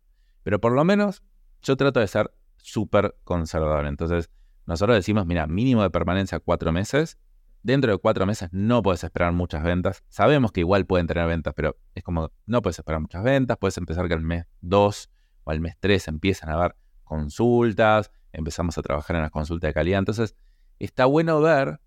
Pero 0.42 0.62
por 0.62 0.72
lo 0.72 0.82
menos 0.82 1.22
yo 1.60 1.76
trato 1.76 2.00
de 2.00 2.06
ser 2.06 2.32
súper 2.56 3.16
conservador. 3.24 3.86
Entonces, 3.86 4.30
nosotros 4.64 4.96
decimos, 4.96 5.26
mira, 5.26 5.46
mínimo 5.46 5.82
de 5.82 5.90
permanencia 5.90 6.40
cuatro 6.40 6.72
meses. 6.72 7.18
Dentro 7.62 7.92
de 7.92 7.98
cuatro 7.98 8.24
meses 8.24 8.48
no 8.50 8.82
puedes 8.82 9.04
esperar 9.04 9.34
muchas 9.34 9.62
ventas. 9.62 10.02
Sabemos 10.08 10.52
que 10.52 10.60
igual 10.60 10.86
pueden 10.86 11.06
tener 11.06 11.26
ventas, 11.26 11.52
pero 11.54 11.76
es 11.94 12.02
como, 12.02 12.32
no 12.46 12.62
puedes 12.62 12.78
esperar 12.78 13.02
muchas 13.02 13.22
ventas. 13.22 13.58
Puedes 13.58 13.76
empezar 13.76 14.08
que 14.08 14.14
al 14.14 14.22
mes 14.22 14.46
2 14.62 15.10
o 15.44 15.50
al 15.50 15.60
mes 15.60 15.76
3 15.80 16.08
empiezan 16.08 16.50
a 16.50 16.54
haber 16.54 16.76
consultas, 17.04 18.10
empezamos 18.32 18.76
a 18.78 18.82
trabajar 18.82 19.16
en 19.16 19.22
las 19.22 19.30
consultas 19.30 19.68
de 19.68 19.74
calidad. 19.74 19.98
Entonces, 19.98 20.34
está 20.78 21.06
bueno 21.06 21.40
ver 21.40 21.80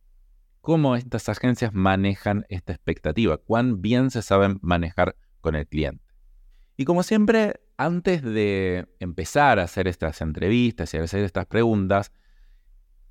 cómo 0.62 0.96
estas 0.96 1.30
agencias 1.30 1.74
manejan 1.74 2.46
esta 2.50 2.74
expectativa, 2.74 3.38
cuán 3.38 3.82
bien 3.82 4.12
se 4.12 4.22
saben 4.22 4.60
manejar 4.62 5.15
con 5.41 5.56
el 5.56 5.67
cliente. 5.67 6.04
Y 6.76 6.86
como 6.86 7.04
siempre, 7.04 7.62
antes 7.78 8.22
de 8.22 8.88
empezar 9.00 9.60
a 9.60 9.63
hacer 9.63 9.88
estas 9.88 10.22
entrevistas 10.22 10.93
y 10.93 10.98
a 10.98 11.04
hacer 11.04 11.24
estas 11.24 11.46
preguntas, 11.46 12.12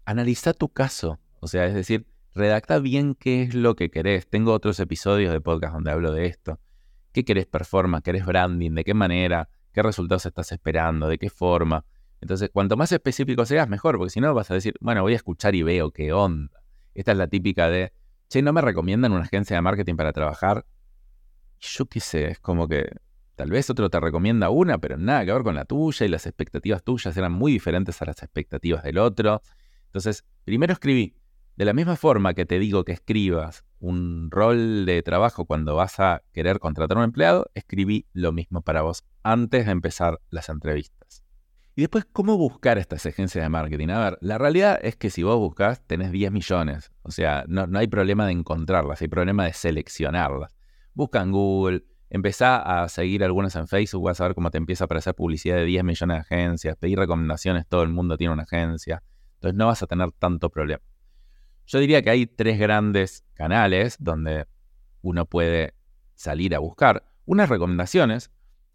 analiza 0.04 0.52
tu 0.52 0.68
caso. 0.68 1.18
O 1.40 1.48
sea, 1.48 1.66
es 1.66 1.74
decir, 1.74 2.06
redacta 2.34 2.78
bien 2.78 3.14
qué 3.14 3.42
es 3.42 3.54
lo 3.54 3.74
que 3.74 3.90
querés. 3.90 4.28
Tengo 4.28 4.52
otros 4.52 4.78
episodios 4.78 5.32
de 5.32 5.40
podcast 5.40 5.74
donde 5.74 5.90
hablo 5.90 6.12
de 6.12 6.26
esto. 6.26 6.60
¿Qué 7.12 7.24
querés 7.24 7.46
performance? 7.46 8.04
¿Querés 8.04 8.26
branding? 8.26 8.72
¿De 8.72 8.84
qué 8.84 8.94
manera? 8.94 9.48
¿Qué 9.76 9.82
resultados 9.82 10.24
estás 10.24 10.50
esperando? 10.52 11.06
¿De 11.06 11.18
qué 11.18 11.28
forma? 11.28 11.84
Entonces, 12.22 12.48
cuanto 12.50 12.78
más 12.78 12.92
específico 12.92 13.44
seas, 13.44 13.68
mejor, 13.68 13.98
porque 13.98 14.08
si 14.08 14.22
no 14.22 14.32
vas 14.32 14.50
a 14.50 14.54
decir, 14.54 14.72
bueno, 14.80 15.02
voy 15.02 15.12
a 15.12 15.16
escuchar 15.16 15.54
y 15.54 15.62
veo 15.62 15.90
qué 15.90 16.14
onda. 16.14 16.62
Esta 16.94 17.12
es 17.12 17.18
la 17.18 17.26
típica 17.26 17.68
de, 17.68 17.92
che, 18.30 18.40
¿no 18.40 18.54
me 18.54 18.62
recomiendan 18.62 19.12
una 19.12 19.24
agencia 19.24 19.54
de 19.54 19.60
marketing 19.60 19.96
para 19.96 20.14
trabajar? 20.14 20.64
Yo 21.60 21.84
qué 21.84 22.00
sé, 22.00 22.30
es 22.30 22.38
como 22.38 22.66
que 22.68 22.90
tal 23.34 23.50
vez 23.50 23.68
otro 23.68 23.90
te 23.90 24.00
recomienda 24.00 24.48
una, 24.48 24.78
pero 24.78 24.96
nada 24.96 25.26
que 25.26 25.32
ver 25.34 25.42
con 25.42 25.54
la 25.54 25.66
tuya 25.66 26.06
y 26.06 26.08
las 26.08 26.24
expectativas 26.24 26.82
tuyas 26.82 27.14
eran 27.14 27.32
muy 27.32 27.52
diferentes 27.52 28.00
a 28.00 28.06
las 28.06 28.22
expectativas 28.22 28.82
del 28.82 28.96
otro. 28.96 29.42
Entonces, 29.88 30.24
primero 30.46 30.72
escribí, 30.72 31.14
de 31.56 31.64
la 31.64 31.72
misma 31.72 31.96
forma 31.96 32.34
que 32.34 32.44
te 32.44 32.58
digo 32.58 32.84
que 32.84 32.92
escribas 32.92 33.64
un 33.78 34.30
rol 34.30 34.84
de 34.84 35.02
trabajo 35.02 35.46
cuando 35.46 35.74
vas 35.74 35.98
a 36.00 36.22
querer 36.32 36.58
contratar 36.58 36.98
a 36.98 37.00
un 37.00 37.04
empleado, 37.04 37.50
escribí 37.54 38.06
lo 38.12 38.32
mismo 38.32 38.62
para 38.62 38.82
vos 38.82 39.04
antes 39.22 39.64
de 39.64 39.72
empezar 39.72 40.20
las 40.30 40.48
entrevistas. 40.48 41.24
Y 41.74 41.82
después, 41.82 42.06
¿cómo 42.10 42.38
buscar 42.38 42.78
estas 42.78 43.04
agencias 43.04 43.44
de 43.44 43.48
marketing? 43.48 43.88
A 43.88 44.00
ver, 44.00 44.18
la 44.22 44.38
realidad 44.38 44.78
es 44.82 44.96
que 44.96 45.10
si 45.10 45.22
vos 45.22 45.38
buscas, 45.38 45.86
tenés 45.86 46.10
10 46.10 46.32
millones. 46.32 46.90
O 47.02 47.10
sea, 47.10 47.44
no, 47.48 47.66
hay 47.78 47.86
problema 47.86 48.26
de 48.26 48.32
encontrarlas, 48.32 49.02
hay 49.02 49.08
problema 49.08 49.44
de 49.44 49.52
seleccionarlas. 49.52 50.56
Busca 50.94 51.20
en 51.20 51.32
Google, 51.32 51.84
empezá 52.08 52.82
a 52.82 52.88
seguir 52.88 53.22
algunas 53.24 53.56
en 53.56 53.68
Facebook, 53.68 54.04
vas 54.04 54.20
a 54.22 54.24
ver 54.24 54.34
cómo 54.34 54.50
te 54.50 54.56
empieza 54.56 54.84
a 54.84 54.86
aparecer 54.86 55.14
publicidad 55.14 55.56
de 55.56 55.64
10 55.66 55.84
millones 55.84 56.16
de 56.16 56.20
agencias, 56.20 56.76
pedir 56.76 56.98
recomendaciones, 56.98 57.66
todo 57.66 57.82
el 57.82 57.90
mundo 57.90 58.16
tiene 58.16 58.32
una 58.32 58.44
agencia. 58.44 59.02
Entonces 59.34 59.56
no 59.56 59.66
vas 59.66 59.82
a 59.82 59.86
tener 59.86 60.12
tanto 60.12 60.48
problema. 60.48 60.82
Yo 61.66 61.80
diría 61.80 62.02
que 62.02 62.10
hay 62.10 62.26
tres 62.26 62.58
grandes 62.58 63.24
canales 63.34 63.96
donde 63.98 64.46
uno 65.02 65.26
puede 65.26 65.74
salir 66.14 66.54
a 66.54 66.60
buscar. 66.60 67.04
Unas 67.24 67.48
recomendaciones, 67.48 68.30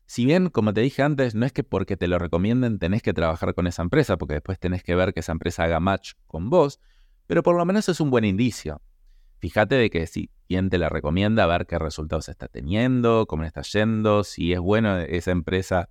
si 0.05 0.25
bien, 0.25 0.49
como 0.49 0.73
te 0.73 0.81
dije 0.81 1.01
antes, 1.01 1.35
no 1.35 1.45
es 1.45 1.53
que 1.53 1.63
porque 1.63 1.95
te 1.95 2.09
lo 2.09 2.19
recomienden 2.19 2.79
tenés 2.79 3.01
que 3.01 3.13
trabajar 3.13 3.53
con 3.53 3.65
esa 3.65 3.81
empresa, 3.81 4.17
porque 4.17 4.35
después 4.35 4.59
tenés 4.59 4.83
que 4.83 4.93
ver 4.93 5.13
que 5.13 5.21
esa 5.21 5.31
empresa 5.31 5.63
haga 5.63 5.79
match 5.79 6.13
con 6.27 6.49
vos, 6.49 6.81
pero 7.27 7.43
por 7.43 7.55
lo 7.55 7.65
menos 7.65 7.87
es 7.87 8.01
un 8.01 8.09
buen 8.09 8.25
indicio. 8.25 8.81
Fíjate 9.37 9.75
de 9.75 9.89
que 9.89 10.05
si 10.05 10.29
quien 10.47 10.69
te 10.69 10.77
la 10.77 10.89
recomienda, 10.89 11.45
ver 11.45 11.65
qué 11.65 11.79
resultados 11.79 12.27
está 12.27 12.49
teniendo, 12.49 13.25
cómo 13.25 13.45
está 13.45 13.61
yendo, 13.61 14.25
si 14.25 14.51
es 14.51 14.59
buena 14.59 15.03
esa 15.03 15.31
empresa 15.31 15.89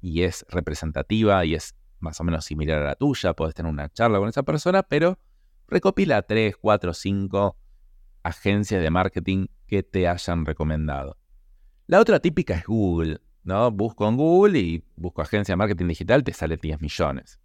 y 0.00 0.22
es 0.22 0.46
representativa 0.48 1.44
y 1.44 1.54
es 1.54 1.76
más 1.98 2.18
o 2.18 2.24
menos 2.24 2.46
similar 2.46 2.82
a 2.82 2.86
la 2.86 2.94
tuya, 2.94 3.34
podés 3.34 3.54
tener 3.54 3.70
una 3.70 3.90
charla 3.90 4.18
con 4.18 4.30
esa 4.30 4.42
persona, 4.42 4.82
pero 4.82 5.18
recopila 5.70 6.22
3, 6.22 6.56
4, 6.56 6.92
5 6.92 7.56
agencias 8.22 8.82
de 8.82 8.90
marketing 8.90 9.46
que 9.66 9.82
te 9.82 10.08
hayan 10.08 10.44
recomendado. 10.44 11.16
La 11.86 12.00
otra 12.00 12.20
típica 12.20 12.54
es 12.54 12.66
Google. 12.66 13.20
¿no? 13.42 13.70
Busco 13.70 14.08
en 14.08 14.16
Google 14.16 14.58
y 14.58 14.84
busco 14.96 15.22
agencia 15.22 15.52
de 15.52 15.56
marketing 15.56 15.88
digital, 15.88 16.24
te 16.24 16.32
sale 16.32 16.56
10 16.56 16.80
millones. 16.80 17.40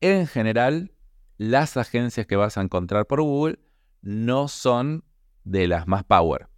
En 0.00 0.26
general, 0.26 0.92
las 1.36 1.76
agencias 1.76 2.26
que 2.26 2.36
vas 2.36 2.56
a 2.56 2.62
encontrar 2.62 3.06
por 3.06 3.20
Google 3.22 3.58
no 4.02 4.48
son 4.48 5.04
de 5.44 5.66
las 5.66 5.86
más 5.86 6.04
power, 6.04 6.48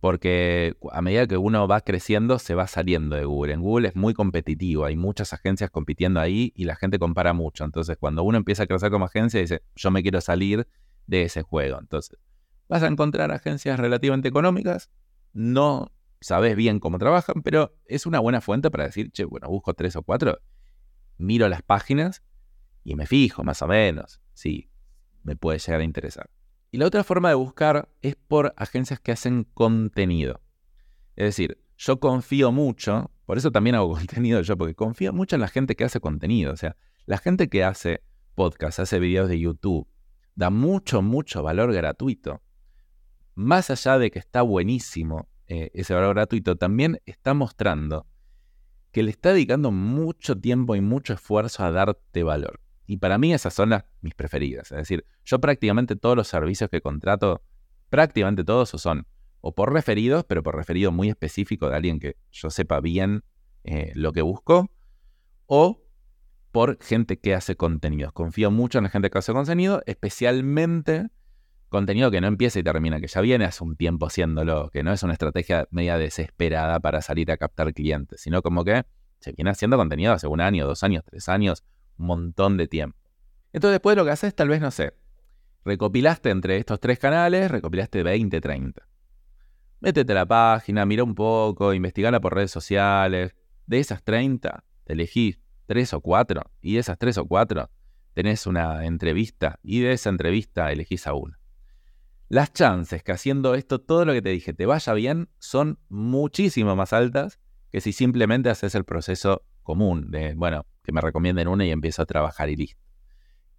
porque 0.00 0.76
a 0.90 1.02
medida 1.02 1.26
que 1.26 1.36
uno 1.36 1.68
va 1.68 1.82
creciendo 1.82 2.38
se 2.38 2.54
va 2.54 2.66
saliendo 2.66 3.16
de 3.16 3.24
Google. 3.26 3.52
En 3.52 3.60
Google 3.60 3.88
es 3.88 3.96
muy 3.96 4.14
competitivo, 4.14 4.86
hay 4.86 4.96
muchas 4.96 5.32
agencias 5.34 5.70
compitiendo 5.70 6.20
ahí 6.20 6.52
y 6.56 6.64
la 6.64 6.74
gente 6.74 6.98
compara 6.98 7.34
mucho. 7.34 7.64
Entonces, 7.64 7.98
cuando 7.98 8.22
uno 8.22 8.38
empieza 8.38 8.62
a 8.62 8.66
crecer 8.66 8.90
como 8.90 9.04
agencia, 9.04 9.40
dice, 9.40 9.62
yo 9.76 9.90
me 9.90 10.02
quiero 10.02 10.20
salir 10.22 10.66
de 11.06 11.22
ese 11.22 11.42
juego. 11.42 11.78
Entonces, 11.78 12.18
vas 12.66 12.82
a 12.82 12.86
encontrar 12.86 13.30
agencias 13.30 13.78
relativamente 13.78 14.28
económicas, 14.28 14.90
no 15.34 15.92
sabes 16.20 16.56
bien 16.56 16.80
cómo 16.80 16.98
trabajan, 16.98 17.42
pero 17.42 17.76
es 17.84 18.06
una 18.06 18.20
buena 18.20 18.40
fuente 18.40 18.70
para 18.70 18.84
decir, 18.84 19.10
che, 19.10 19.24
bueno, 19.24 19.48
busco 19.48 19.74
tres 19.74 19.96
o 19.96 20.02
cuatro, 20.02 20.38
miro 21.18 21.48
las 21.48 21.62
páginas 21.62 22.22
y 22.84 22.94
me 22.94 23.06
fijo 23.06 23.44
más 23.44 23.60
o 23.60 23.68
menos. 23.68 24.22
Si 24.32 24.70
me 25.22 25.36
puede 25.36 25.58
llegar 25.58 25.82
a 25.82 25.84
interesar. 25.84 26.30
Y 26.70 26.78
la 26.78 26.86
otra 26.86 27.02
forma 27.02 27.28
de 27.28 27.34
buscar 27.34 27.88
es 28.00 28.14
por 28.16 28.54
agencias 28.56 29.00
que 29.00 29.12
hacen 29.12 29.44
contenido. 29.44 30.40
Es 31.16 31.24
decir, 31.26 31.58
yo 31.76 31.98
confío 31.98 32.52
mucho, 32.52 33.10
por 33.26 33.38
eso 33.38 33.50
también 33.50 33.74
hago 33.74 33.92
contenido 33.94 34.40
yo, 34.42 34.56
porque 34.56 34.74
confío 34.74 35.12
mucho 35.12 35.36
en 35.36 35.40
la 35.40 35.48
gente 35.48 35.74
que 35.74 35.84
hace 35.84 36.00
contenido. 36.00 36.52
O 36.52 36.56
sea, 36.56 36.76
la 37.06 37.18
gente 37.18 37.48
que 37.48 37.64
hace 37.64 38.02
podcast, 38.34 38.78
hace 38.78 39.00
videos 39.00 39.28
de 39.28 39.40
YouTube, 39.40 39.88
da 40.34 40.50
mucho, 40.50 41.02
mucho 41.02 41.42
valor 41.42 41.72
gratuito. 41.72 42.40
Más 43.34 43.70
allá 43.70 43.98
de 43.98 44.10
que 44.10 44.18
está 44.18 44.42
buenísimo 44.42 45.28
eh, 45.48 45.70
ese 45.74 45.94
valor 45.94 46.14
gratuito, 46.14 46.56
también 46.56 47.00
está 47.04 47.34
mostrando 47.34 48.06
que 48.92 49.02
le 49.02 49.10
está 49.10 49.32
dedicando 49.32 49.70
mucho 49.70 50.38
tiempo 50.38 50.76
y 50.76 50.80
mucho 50.80 51.14
esfuerzo 51.14 51.64
a 51.64 51.70
darte 51.70 52.22
valor. 52.22 52.60
Y 52.90 52.96
para 52.96 53.18
mí 53.18 53.32
esas 53.32 53.54
son 53.54 53.70
las, 53.70 53.84
mis 54.00 54.16
preferidas. 54.16 54.72
Es 54.72 54.78
decir, 54.78 55.06
yo 55.24 55.40
prácticamente 55.40 55.94
todos 55.94 56.16
los 56.16 56.26
servicios 56.26 56.68
que 56.68 56.80
contrato, 56.80 57.40
prácticamente 57.88 58.42
todos 58.42 58.70
son 58.70 59.06
o 59.40 59.54
por 59.54 59.72
referidos, 59.72 60.24
pero 60.24 60.42
por 60.42 60.56
referido 60.56 60.90
muy 60.90 61.08
específico 61.08 61.70
de 61.70 61.76
alguien 61.76 62.00
que 62.00 62.16
yo 62.32 62.50
sepa 62.50 62.80
bien 62.80 63.22
eh, 63.62 63.92
lo 63.94 64.10
que 64.12 64.22
busco, 64.22 64.72
o 65.46 65.84
por 66.50 66.82
gente 66.82 67.20
que 67.20 67.32
hace 67.32 67.54
contenidos. 67.54 68.12
Confío 68.12 68.50
mucho 68.50 68.78
en 68.78 68.84
la 68.84 68.90
gente 68.90 69.08
que 69.08 69.18
hace 69.18 69.32
contenido, 69.32 69.84
especialmente 69.86 71.10
contenido 71.68 72.10
que 72.10 72.20
no 72.20 72.26
empieza 72.26 72.58
y 72.58 72.64
termina, 72.64 72.98
que 73.00 73.06
ya 73.06 73.20
viene 73.20 73.44
hace 73.44 73.62
un 73.62 73.76
tiempo 73.76 74.06
haciéndolo, 74.06 74.68
que 74.70 74.82
no 74.82 74.92
es 74.92 75.04
una 75.04 75.12
estrategia 75.12 75.68
media 75.70 75.96
desesperada 75.96 76.80
para 76.80 77.02
salir 77.02 77.30
a 77.30 77.36
captar 77.36 77.72
clientes, 77.72 78.20
sino 78.20 78.42
como 78.42 78.64
que 78.64 78.82
se 79.20 79.30
viene 79.30 79.50
haciendo 79.50 79.76
contenido 79.76 80.12
hace 80.12 80.26
un 80.26 80.40
año, 80.40 80.66
dos 80.66 80.82
años, 80.82 81.04
tres 81.04 81.28
años, 81.28 81.62
montón 82.06 82.56
de 82.56 82.66
tiempo. 82.66 82.98
Entonces 83.52 83.74
después 83.74 83.96
lo 83.96 84.04
que 84.04 84.10
haces 84.10 84.34
tal 84.34 84.48
vez, 84.48 84.60
no 84.60 84.70
sé, 84.70 84.94
recopilaste 85.64 86.30
entre 86.30 86.56
estos 86.56 86.80
tres 86.80 86.98
canales, 86.98 87.50
recopilaste 87.50 88.02
20, 88.02 88.40
30. 88.40 88.88
Métete 89.80 90.12
a 90.12 90.14
la 90.14 90.26
página, 90.26 90.84
mira 90.84 91.04
un 91.04 91.14
poco, 91.14 91.72
investigala 91.72 92.20
por 92.20 92.34
redes 92.34 92.50
sociales. 92.50 93.34
De 93.66 93.78
esas 93.78 94.02
30, 94.02 94.64
te 94.84 94.92
elegís 94.92 95.40
tres 95.66 95.94
o 95.94 96.00
cuatro, 96.00 96.42
y 96.60 96.74
de 96.74 96.80
esas 96.80 96.98
tres 96.98 97.16
o 97.16 97.26
cuatro 97.26 97.70
tenés 98.12 98.46
una 98.46 98.84
entrevista, 98.84 99.58
y 99.62 99.80
de 99.80 99.92
esa 99.92 100.10
entrevista 100.10 100.72
elegís 100.72 101.06
a 101.06 101.14
uno. 101.14 101.36
Las 102.28 102.52
chances 102.52 103.02
que 103.02 103.12
haciendo 103.12 103.54
esto, 103.54 103.80
todo 103.80 104.04
lo 104.04 104.12
que 104.12 104.22
te 104.22 104.30
dije, 104.30 104.52
te 104.52 104.66
vaya 104.66 104.92
bien, 104.94 105.30
son 105.38 105.78
muchísimo 105.88 106.76
más 106.76 106.92
altas 106.92 107.40
que 107.70 107.80
si 107.80 107.92
simplemente 107.92 108.50
haces 108.50 108.74
el 108.74 108.84
proceso 108.84 109.44
común 109.70 110.10
de, 110.10 110.34
bueno, 110.34 110.66
que 110.82 110.90
me 110.90 111.00
recomienden 111.00 111.46
una 111.46 111.64
y 111.64 111.70
empiezo 111.70 112.02
a 112.02 112.06
trabajar 112.06 112.48
y 112.48 112.56
listo. 112.56 112.82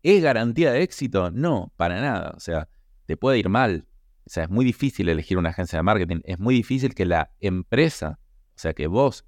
¿Es 0.04 0.21
garantía 0.21 0.74
de 0.74 0.82
éxito? 0.82 1.32
No, 1.32 1.71
para 1.78 2.02
nada. 2.02 2.34
O 2.36 2.39
sea, 2.41 2.67
te 3.06 3.15
puede 3.15 3.39
ir 3.39 3.47
mal. 3.47 3.88
O 4.26 4.30
sea, 4.30 4.43
es 4.43 4.50
muy 4.50 4.65
difícil 4.65 5.08
elegir 5.08 5.38
una 5.38 5.52
agencia 5.52 5.80
de 5.80 5.84
marketing. 5.84 6.19
Es 6.26 6.38
muy 6.38 6.54
difícil 6.54 6.93
que 6.93 7.06
la 7.06 7.32
empresa, 7.39 8.19
o 8.56 8.60
sea, 8.60 8.74
que 8.74 8.88
vos 8.88 9.26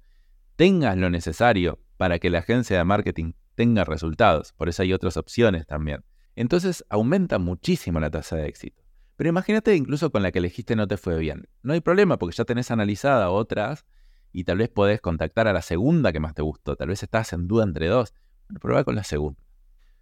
tengas 0.56 0.98
lo 0.98 1.08
necesario 1.08 1.82
para 1.96 2.18
que 2.18 2.28
la 2.28 2.40
agencia 2.40 2.76
de 2.76 2.84
marketing 2.84 3.32
tenga 3.54 3.84
resultados. 3.84 4.52
Por 4.52 4.68
eso 4.68 4.82
hay 4.82 4.92
otras 4.92 5.16
opciones 5.16 5.66
también. 5.66 6.04
Entonces 6.36 6.84
aumenta 6.90 7.38
muchísimo 7.38 7.98
la 7.98 8.10
tasa 8.10 8.36
de 8.36 8.46
éxito. 8.46 8.82
Pero 9.16 9.30
imagínate 9.30 9.74
incluso 9.74 10.10
con 10.10 10.22
la 10.22 10.32
que 10.32 10.40
elegiste 10.40 10.76
no 10.76 10.86
te 10.86 10.98
fue 10.98 11.18
bien. 11.18 11.48
No 11.62 11.72
hay 11.72 11.80
problema 11.80 12.18
porque 12.18 12.36
ya 12.36 12.44
tenés 12.44 12.70
analizada 12.70 13.30
otras 13.30 13.86
y 14.34 14.42
tal 14.42 14.58
vez 14.58 14.68
podés 14.68 15.00
contactar 15.00 15.46
a 15.46 15.52
la 15.52 15.62
segunda 15.62 16.12
que 16.12 16.18
más 16.18 16.34
te 16.34 16.42
gustó. 16.42 16.74
Tal 16.74 16.88
vez 16.88 17.04
estás 17.04 17.32
en 17.32 17.46
duda 17.46 17.62
entre 17.62 17.86
dos. 17.86 18.12
Bueno, 18.48 18.58
prueba 18.58 18.84
con 18.84 18.96
la 18.96 19.04
segunda. 19.04 19.40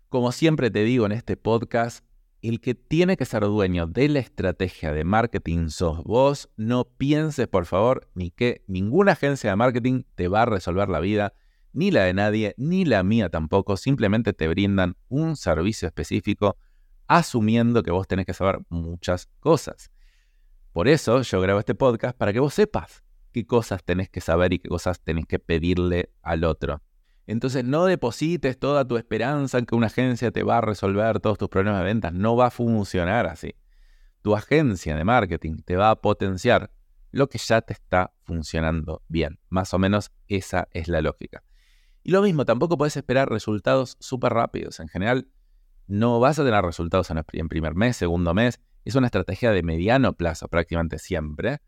Como 0.08 0.32
siempre 0.32 0.70
te 0.70 0.84
digo 0.84 1.04
en 1.04 1.12
este 1.12 1.36
podcast, 1.36 2.02
el 2.40 2.58
que 2.58 2.74
tiene 2.74 3.18
que 3.18 3.26
ser 3.26 3.42
dueño 3.42 3.86
de 3.86 4.08
la 4.08 4.20
estrategia 4.20 4.92
de 4.92 5.04
marketing 5.04 5.68
sos 5.68 6.02
vos. 6.02 6.48
No 6.56 6.84
pienses, 6.84 7.46
por 7.46 7.66
favor, 7.66 8.08
ni 8.14 8.30
que 8.30 8.64
ninguna 8.66 9.12
agencia 9.12 9.50
de 9.50 9.56
marketing 9.56 10.04
te 10.14 10.28
va 10.28 10.42
a 10.42 10.46
resolver 10.46 10.88
la 10.88 11.00
vida, 11.00 11.34
ni 11.74 11.90
la 11.90 12.04
de 12.04 12.14
nadie, 12.14 12.54
ni 12.56 12.86
la 12.86 13.02
mía 13.02 13.28
tampoco. 13.28 13.76
Simplemente 13.76 14.32
te 14.32 14.48
brindan 14.48 14.96
un 15.08 15.36
servicio 15.36 15.86
específico 15.86 16.56
asumiendo 17.06 17.82
que 17.82 17.90
vos 17.90 18.08
tenés 18.08 18.24
que 18.24 18.32
saber 18.32 18.60
muchas 18.70 19.26
cosas. 19.40 19.90
Por 20.72 20.88
eso 20.88 21.20
yo 21.20 21.40
grabo 21.42 21.60
este 21.60 21.74
podcast 21.74 22.16
para 22.16 22.32
que 22.32 22.40
vos 22.40 22.54
sepas 22.54 23.01
qué 23.32 23.46
cosas 23.46 23.82
tenés 23.84 24.08
que 24.08 24.20
saber 24.20 24.52
y 24.52 24.58
qué 24.58 24.68
cosas 24.68 25.00
tenés 25.00 25.26
que 25.26 25.38
pedirle 25.38 26.12
al 26.22 26.44
otro. 26.44 26.82
Entonces 27.26 27.64
no 27.64 27.86
deposites 27.86 28.58
toda 28.58 28.86
tu 28.86 28.96
esperanza 28.96 29.58
en 29.58 29.66
que 29.66 29.74
una 29.74 29.86
agencia 29.86 30.30
te 30.30 30.42
va 30.42 30.58
a 30.58 30.60
resolver 30.60 31.20
todos 31.20 31.38
tus 31.38 31.48
problemas 31.48 31.80
de 31.80 31.86
ventas. 31.86 32.12
No 32.12 32.36
va 32.36 32.46
a 32.46 32.50
funcionar 32.50 33.26
así. 33.26 33.54
Tu 34.22 34.34
agencia 34.34 34.96
de 34.96 35.04
marketing 35.04 35.58
te 35.64 35.76
va 35.76 35.90
a 35.90 35.96
potenciar 35.96 36.70
lo 37.10 37.28
que 37.28 37.38
ya 37.38 37.60
te 37.60 37.72
está 37.72 38.12
funcionando 38.22 39.02
bien. 39.08 39.38
Más 39.48 39.72
o 39.74 39.78
menos 39.78 40.12
esa 40.28 40.68
es 40.72 40.88
la 40.88 41.00
lógica. 41.00 41.42
Y 42.02 42.10
lo 42.10 42.22
mismo, 42.22 42.44
tampoco 42.44 42.76
puedes 42.76 42.96
esperar 42.96 43.28
resultados 43.30 43.96
súper 44.00 44.32
rápidos. 44.32 44.80
En 44.80 44.88
general, 44.88 45.28
no 45.86 46.18
vas 46.18 46.38
a 46.38 46.44
tener 46.44 46.64
resultados 46.64 47.10
en 47.10 47.48
primer 47.48 47.74
mes, 47.74 47.96
segundo 47.96 48.34
mes. 48.34 48.60
Es 48.84 48.96
una 48.96 49.06
estrategia 49.06 49.52
de 49.52 49.62
mediano 49.62 50.14
plazo 50.14 50.48
prácticamente 50.48 50.98
siempre. 50.98 51.60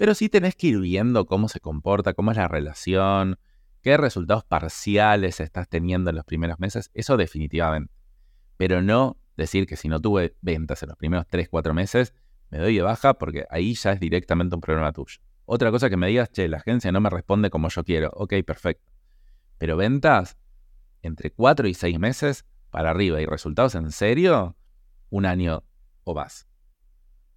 Pero 0.00 0.14
sí 0.14 0.30
tenés 0.30 0.56
que 0.56 0.68
ir 0.68 0.80
viendo 0.80 1.26
cómo 1.26 1.46
se 1.50 1.60
comporta, 1.60 2.14
cómo 2.14 2.30
es 2.30 2.38
la 2.38 2.48
relación, 2.48 3.38
qué 3.82 3.98
resultados 3.98 4.44
parciales 4.44 5.40
estás 5.40 5.68
teniendo 5.68 6.08
en 6.08 6.16
los 6.16 6.24
primeros 6.24 6.58
meses. 6.58 6.90
Eso 6.94 7.18
definitivamente. 7.18 7.92
Pero 8.56 8.80
no 8.80 9.18
decir 9.36 9.66
que 9.66 9.76
si 9.76 9.88
no 9.88 10.00
tuve 10.00 10.34
ventas 10.40 10.82
en 10.82 10.88
los 10.88 10.96
primeros 10.96 11.26
3, 11.26 11.50
4 11.50 11.74
meses, 11.74 12.14
me 12.48 12.56
doy 12.56 12.76
de 12.76 12.80
baja 12.80 13.12
porque 13.12 13.44
ahí 13.50 13.74
ya 13.74 13.92
es 13.92 14.00
directamente 14.00 14.54
un 14.54 14.62
problema 14.62 14.90
tuyo. 14.90 15.18
Otra 15.44 15.70
cosa 15.70 15.90
que 15.90 15.98
me 15.98 16.06
digas, 16.06 16.32
che, 16.32 16.48
la 16.48 16.56
agencia 16.56 16.90
no 16.92 17.02
me 17.02 17.10
responde 17.10 17.50
como 17.50 17.68
yo 17.68 17.84
quiero. 17.84 18.10
Ok, 18.14 18.32
perfecto. 18.46 18.90
Pero 19.58 19.76
ventas 19.76 20.38
entre 21.02 21.30
4 21.30 21.68
y 21.68 21.74
6 21.74 21.98
meses 21.98 22.46
para 22.70 22.88
arriba 22.88 23.20
y 23.20 23.26
resultados 23.26 23.74
en 23.74 23.92
serio, 23.92 24.56
un 25.10 25.26
año 25.26 25.62
o 26.04 26.14
más. 26.14 26.49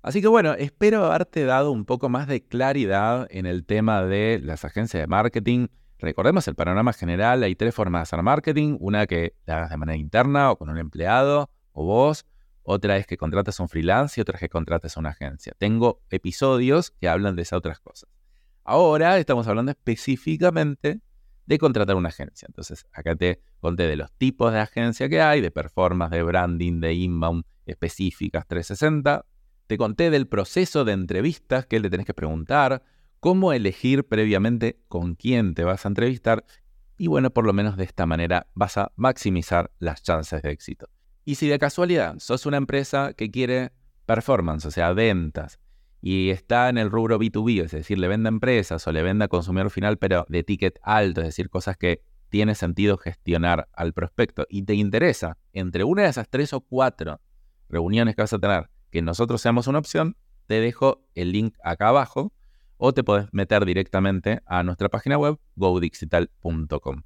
Así 0.03 0.21
que 0.21 0.27
bueno, 0.27 0.53
espero 0.53 1.05
haberte 1.05 1.45
dado 1.45 1.71
un 1.71 1.85
poco 1.85 2.09
más 2.09 2.27
de 2.27 2.45
claridad 2.45 3.25
en 3.31 3.45
el 3.45 3.65
tema 3.65 4.03
de 4.03 4.41
las 4.43 4.65
agencias 4.65 5.01
de 5.01 5.07
marketing. 5.07 5.67
Recordemos 5.97 6.45
el 6.49 6.55
panorama 6.55 6.91
general, 6.91 7.41
hay 7.41 7.55
tres 7.55 7.73
formas 7.73 7.99
de 7.99 8.03
hacer 8.03 8.21
marketing, 8.21 8.75
una 8.81 9.07
que 9.07 9.33
la 9.45 9.57
hagas 9.57 9.69
de 9.69 9.77
manera 9.77 9.97
interna 9.97 10.51
o 10.51 10.57
con 10.57 10.69
un 10.69 10.77
empleado 10.77 11.49
o 11.71 11.85
vos, 11.85 12.25
otra 12.63 12.97
es 12.97 13.07
que 13.07 13.15
contrates 13.15 13.57
a 13.57 13.63
un 13.63 13.69
freelance 13.69 14.19
y 14.19 14.21
otra 14.21 14.35
es 14.35 14.41
que 14.41 14.49
contrates 14.49 14.97
a 14.97 14.99
una 14.99 15.11
agencia. 15.11 15.53
Tengo 15.57 16.01
episodios 16.09 16.91
que 16.91 17.07
hablan 17.07 17.37
de 17.37 17.43
esas 17.43 17.57
otras 17.57 17.79
cosas. 17.79 18.09
Ahora 18.65 19.17
estamos 19.17 19.47
hablando 19.47 19.71
específicamente 19.71 20.99
de 21.45 21.57
contratar 21.57 21.95
una 21.95 22.09
agencia. 22.09 22.45
Entonces, 22.49 22.85
acá 22.91 23.15
te 23.15 23.41
conté 23.61 23.87
de 23.87 23.95
los 23.95 24.11
tipos 24.11 24.51
de 24.51 24.59
agencia 24.59 25.07
que 25.07 25.21
hay, 25.21 25.39
de 25.39 25.51
performance, 25.51 26.11
de 26.11 26.23
branding, 26.23 26.81
de 26.81 26.93
inbound 26.93 27.45
específicas 27.65 28.45
360. 28.47 29.25
Te 29.73 29.77
conté 29.79 30.12
del 30.12 30.27
proceso 30.27 30.86
de 30.86 30.91
entrevistas 30.91 31.65
que 31.65 31.79
le 31.79 31.89
tenés 31.89 32.05
que 32.05 32.13
preguntar, 32.13 32.83
cómo 33.19 33.53
elegir 33.53 34.07
previamente 34.07 34.77
con 34.88 35.15
quién 35.15 35.55
te 35.55 35.63
vas 35.63 35.83
a 35.83 35.88
entrevistar 35.88 36.45
y 36.95 37.07
bueno, 37.07 37.31
por 37.31 37.43
lo 37.43 37.53
menos 37.53 37.75
de 37.75 37.83
esta 37.83 38.05
manera 38.05 38.45
vas 38.53 38.77
a 38.77 38.91
maximizar 38.97 39.71
las 39.79 40.03
chances 40.03 40.43
de 40.43 40.51
éxito. 40.51 40.89
Y 41.25 41.33
si 41.33 41.47
de 41.47 41.57
casualidad 41.57 42.19
sos 42.19 42.45
una 42.45 42.57
empresa 42.57 43.13
que 43.13 43.31
quiere 43.31 43.71
performance, 44.05 44.67
o 44.67 44.69
sea, 44.69 44.93
ventas, 44.93 45.57
y 46.03 46.29
está 46.29 46.69
en 46.69 46.77
el 46.77 46.91
rubro 46.91 47.17
B2B, 47.17 47.63
es 47.63 47.71
decir, 47.71 47.97
le 47.97 48.07
vende 48.07 48.27
a 48.27 48.29
empresas 48.29 48.86
o 48.86 48.91
le 48.91 49.01
vende 49.01 49.25
a 49.25 49.27
consumidor 49.27 49.71
final, 49.71 49.97
pero 49.97 50.27
de 50.29 50.43
ticket 50.43 50.77
alto, 50.83 51.21
es 51.21 51.29
decir, 51.29 51.49
cosas 51.49 51.77
que 51.77 52.03
tiene 52.29 52.53
sentido 52.53 52.99
gestionar 52.99 53.69
al 53.73 53.93
prospecto 53.93 54.45
y 54.49 54.65
te 54.65 54.75
interesa 54.75 55.39
entre 55.51 55.83
una 55.83 56.03
de 56.03 56.09
esas 56.09 56.29
tres 56.29 56.53
o 56.53 56.62
cuatro 56.62 57.19
reuniones 57.69 58.15
que 58.15 58.21
vas 58.21 58.33
a 58.33 58.38
tener 58.38 58.69
que 58.93 59.01
nosotros 59.01 59.41
seamos 59.41 59.65
una 59.65 59.79
opción, 59.79 60.17
te 60.45 60.60
dejo 60.62 61.03
el 61.15 61.32
link 61.32 61.56
acá 61.63 61.88
abajo 61.88 62.32
o 62.77 62.93
te 62.93 63.03
puedes 63.03 63.27
meter 63.32 63.65
directamente 63.65 64.43
a 64.45 64.62
nuestra 64.62 64.88
página 64.88 65.17
web 65.17 65.39
godigital.com. 65.56 67.01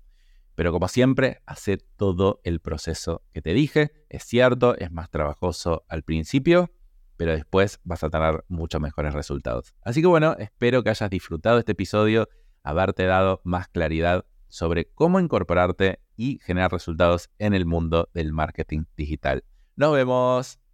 Pero 0.56 0.73
como 0.73 0.89
siempre, 0.89 1.39
hace 1.45 1.78
todo 1.78 2.41
el 2.43 2.60
proceso 2.60 3.23
que 3.32 3.41
te 3.41 3.54
dije. 3.54 3.93
Es 4.10 4.23
cierto, 4.23 4.78
es 4.78 4.91
más 4.91 5.10
trabajoso 5.10 5.86
al 5.88 6.04
principio, 6.04 6.73
pero 7.15 7.32
después 7.32 7.80
vas 7.86 8.04
a 8.04 8.10
tener 8.10 8.43
muchos 8.50 8.82
mejores 8.82 9.13
resultados. 9.13 9.73
Así 9.82 10.02
que 10.02 10.08
bueno, 10.08 10.36
espero 10.39 10.84
que 10.84 10.89
hayas 10.89 11.10
disfrutado 11.10 11.58
este 11.58 11.71
episodio, 11.71 12.28
haberte 12.63 13.06
dado 13.06 13.39
más 13.45 13.69
claridad 13.69 14.26
sobre 14.50 14.89
cómo 14.89 15.21
incorporarte 15.21 16.02
y 16.17 16.39
generar 16.43 16.69
resultados 16.69 17.30
en 17.39 17.54
el 17.54 17.65
mundo 17.65 18.10
del 18.13 18.34
marketing 18.34 18.84
digital. 18.97 19.45
Nos 19.78 19.93
vemos. 19.93 20.66